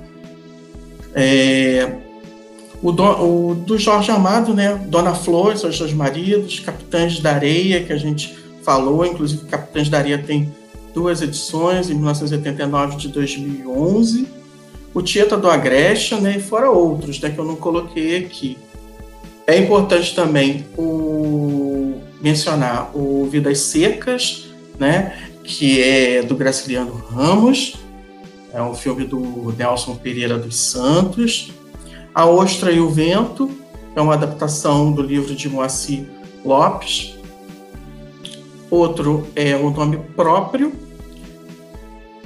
É, 1.15 1.93
o, 2.83 2.93
do, 2.93 3.03
o, 3.03 3.55
do 3.55 3.79
Jorge 3.79 4.11
Amado, 4.11 4.53
né? 4.55 4.75
Dona 4.87 5.15
Flor, 5.15 5.57
Seus 5.57 5.79
Dois 5.79 5.93
Maridos, 5.93 6.61
Capitães 6.61 7.21
da 7.21 7.33
Areia, 7.33 7.83
que 7.83 7.93
a 7.93 7.97
gente 7.97 8.37
falou, 8.63 9.05
inclusive 9.07 9.47
Capitães 9.47 9.89
da 9.89 9.99
Areia 9.99 10.19
tem 10.19 10.53
duas 10.93 11.23
edições, 11.23 11.91
em 11.91 11.95
1989 11.95 12.95
e 12.95 12.99
de 12.99 13.09
2011. 13.09 14.36
O 14.97 15.03
Tieta 15.03 15.37
do 15.37 15.51
Agreste, 15.51 16.15
né? 16.15 16.39
E 16.39 16.41
fora 16.41 16.71
outros, 16.71 17.21
né? 17.21 17.29
Que 17.29 17.39
eu 17.39 17.45
não 17.45 17.55
coloquei 17.55 18.17
aqui. 18.17 18.57
É 19.47 19.59
importante 19.59 20.15
também 20.15 20.65
o, 20.75 22.01
mencionar 22.19 22.97
o 22.97 23.29
Vidas 23.31 23.59
Secas, 23.59 24.47
né? 24.79 25.29
Que 25.45 25.83
é 25.83 26.23
do 26.23 26.35
Graciliano 26.35 26.95
Ramos. 26.95 27.75
É 28.55 28.63
um 28.63 28.73
filme 28.73 29.05
do 29.05 29.55
Nelson 29.59 29.97
Pereira 29.97 30.39
dos 30.39 30.57
Santos. 30.57 31.53
A 32.15 32.25
Ostra 32.25 32.73
e 32.73 32.81
o 32.81 32.89
Vento 32.89 33.51
é 33.95 34.01
uma 34.01 34.15
adaptação 34.15 34.91
do 34.91 35.03
livro 35.03 35.37
de 35.37 35.47
Moacir 35.47 36.07
Lopes. 36.43 37.19
Outro 38.71 39.27
é 39.37 39.55
o 39.57 39.69
nome 39.69 39.99
próprio. 40.17 40.73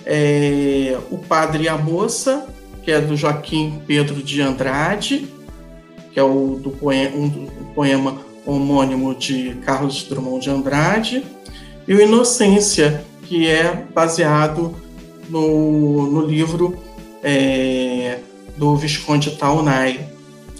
É 0.06 0.96
o 1.11 1.18
Padre 1.18 1.64
e 1.64 1.68
a 1.68 1.76
Moça, 1.76 2.46
que 2.82 2.90
é 2.90 3.00
do 3.00 3.16
Joaquim 3.16 3.80
Pedro 3.86 4.22
de 4.22 4.40
Andrade, 4.40 5.28
que 6.12 6.18
é 6.18 6.22
o 6.22 6.58
do 6.60 6.70
poema, 6.70 7.16
um 7.16 7.46
poema 7.74 8.18
homônimo 8.44 9.14
de 9.14 9.54
Carlos 9.64 10.04
Drummond 10.04 10.44
de 10.44 10.50
Andrade. 10.50 11.24
E 11.86 11.94
o 11.94 12.00
Inocência, 12.00 13.04
que 13.24 13.46
é 13.46 13.84
baseado 13.94 14.74
no, 15.28 16.10
no 16.10 16.26
livro 16.26 16.76
é, 17.22 18.18
do 18.56 18.76
Visconde 18.76 19.32
Taunay. 19.36 20.00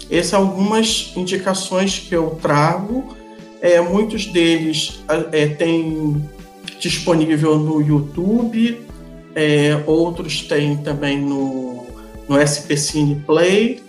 Essas 0.09 0.33
algumas 0.33 1.13
indicações 1.15 1.99
que 1.99 2.15
eu 2.15 2.37
trago. 2.41 3.15
É, 3.61 3.79
muitos 3.79 4.25
deles 4.25 5.03
é, 5.31 5.47
tem 5.47 6.27
disponível 6.79 7.59
no 7.59 7.79
YouTube, 7.79 8.81
é, 9.35 9.83
outros 9.85 10.41
tem 10.41 10.77
também 10.77 11.21
no, 11.21 11.70
no 12.31 12.39
SP 12.39 12.77
Cine 12.77 13.15
Play. 13.27 13.83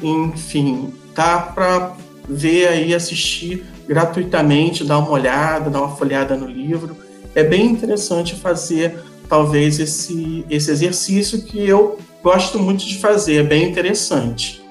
Enfim, 0.00 0.94
tá 1.12 1.40
para 1.40 1.96
ver 2.28 2.68
aí, 2.68 2.94
assistir 2.94 3.64
gratuitamente, 3.88 4.84
dar 4.84 4.98
uma 4.98 5.10
olhada, 5.10 5.68
dar 5.68 5.80
uma 5.80 5.96
folhada 5.96 6.36
no 6.36 6.46
livro. 6.46 6.96
É 7.34 7.42
bem 7.42 7.66
interessante 7.66 8.36
fazer, 8.36 8.98
talvez, 9.28 9.80
esse, 9.80 10.44
esse 10.48 10.70
exercício 10.70 11.42
que 11.42 11.66
eu 11.66 11.98
gosto 12.22 12.58
muito 12.58 12.84
de 12.86 12.98
fazer, 12.98 13.36
é 13.36 13.42
bem 13.42 13.68
interessante. 13.68 14.62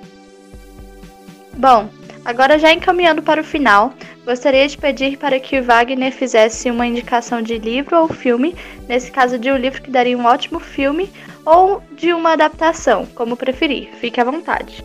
Bom, 1.57 1.89
agora 2.23 2.57
já 2.57 2.71
encaminhando 2.71 3.21
para 3.21 3.41
o 3.41 3.43
final, 3.43 3.93
gostaria 4.25 4.67
de 4.67 4.77
pedir 4.77 5.17
para 5.17 5.39
que 5.39 5.59
o 5.59 5.63
Wagner 5.63 6.11
fizesse 6.13 6.69
uma 6.69 6.87
indicação 6.87 7.41
de 7.41 7.57
livro 7.57 7.97
ou 7.97 8.07
filme, 8.07 8.55
nesse 8.87 9.11
caso 9.11 9.37
de 9.37 9.51
um 9.51 9.57
livro 9.57 9.81
que 9.81 9.91
daria 9.91 10.17
um 10.17 10.25
ótimo 10.25 10.59
filme, 10.59 11.09
ou 11.45 11.81
de 11.95 12.13
uma 12.13 12.33
adaptação, 12.33 13.05
como 13.13 13.37
preferir. 13.37 13.89
Fique 13.99 14.19
à 14.19 14.23
vontade. 14.23 14.83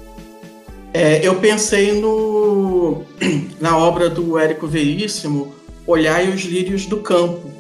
É, 0.93 1.25
eu 1.27 1.37
pensei 1.37 2.01
no, 2.01 3.05
na 3.61 3.79
obra 3.79 4.11
do 4.11 4.39
Érico 4.39 4.67
Veríssimo, 4.67 5.55
Olhar 5.87 6.25
e 6.25 6.31
os 6.31 6.43
Lírios 6.43 6.87
do 6.87 6.99
Campo, 6.99 7.51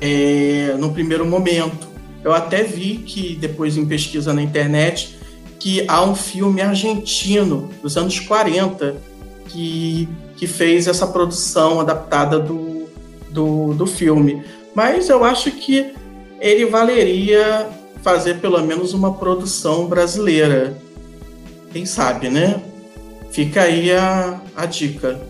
é, 0.00 0.74
no 0.78 0.92
primeiro 0.92 1.24
momento. 1.24 1.88
Eu 2.22 2.32
até 2.32 2.62
vi 2.62 2.98
que 2.98 3.36
depois 3.36 3.76
em 3.76 3.86
pesquisa 3.86 4.32
na 4.32 4.42
internet 4.42 5.16
que 5.58 5.84
há 5.88 6.02
um 6.02 6.14
filme 6.14 6.60
argentino 6.60 7.70
dos 7.82 7.96
anos 7.96 8.18
40 8.20 8.96
que, 9.48 10.08
que 10.36 10.46
fez 10.46 10.86
essa 10.86 11.06
produção 11.06 11.80
adaptada 11.80 12.38
do, 12.38 12.88
do, 13.30 13.74
do 13.74 13.86
filme. 13.86 14.42
Mas 14.74 15.08
eu 15.08 15.24
acho 15.24 15.50
que 15.50 15.92
ele 16.40 16.66
valeria 16.66 17.68
fazer 18.02 18.40
pelo 18.40 18.60
menos 18.62 18.94
uma 18.94 19.14
produção 19.14 19.86
brasileira. 19.86 20.76
Quem 21.72 21.84
sabe, 21.84 22.28
né? 22.28 22.62
Fica 23.30 23.62
aí 23.62 23.92
a, 23.92 24.40
a 24.56 24.66
dica. 24.66 25.20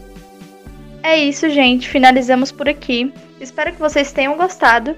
É 1.02 1.16
isso, 1.16 1.48
gente. 1.48 1.88
Finalizamos 1.88 2.52
por 2.52 2.68
aqui. 2.68 3.12
Espero 3.40 3.72
que 3.72 3.80
vocês 3.80 4.12
tenham 4.12 4.36
gostado 4.36 4.94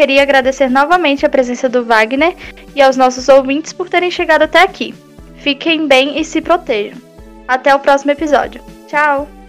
queria 0.00 0.22
agradecer 0.22 0.70
novamente 0.70 1.26
a 1.26 1.28
presença 1.28 1.68
do 1.68 1.84
Wagner 1.84 2.34
e 2.74 2.80
aos 2.80 2.96
nossos 2.96 3.28
ouvintes 3.28 3.72
por 3.72 3.88
terem 3.88 4.10
chegado 4.10 4.42
até 4.42 4.62
aqui. 4.62 4.94
Fiquem 5.36 5.86
bem 5.86 6.18
e 6.18 6.24
se 6.24 6.40
protejam. 6.40 6.98
Até 7.46 7.74
o 7.74 7.80
próximo 7.80 8.12
episódio. 8.12 8.62
Tchau! 8.86 9.39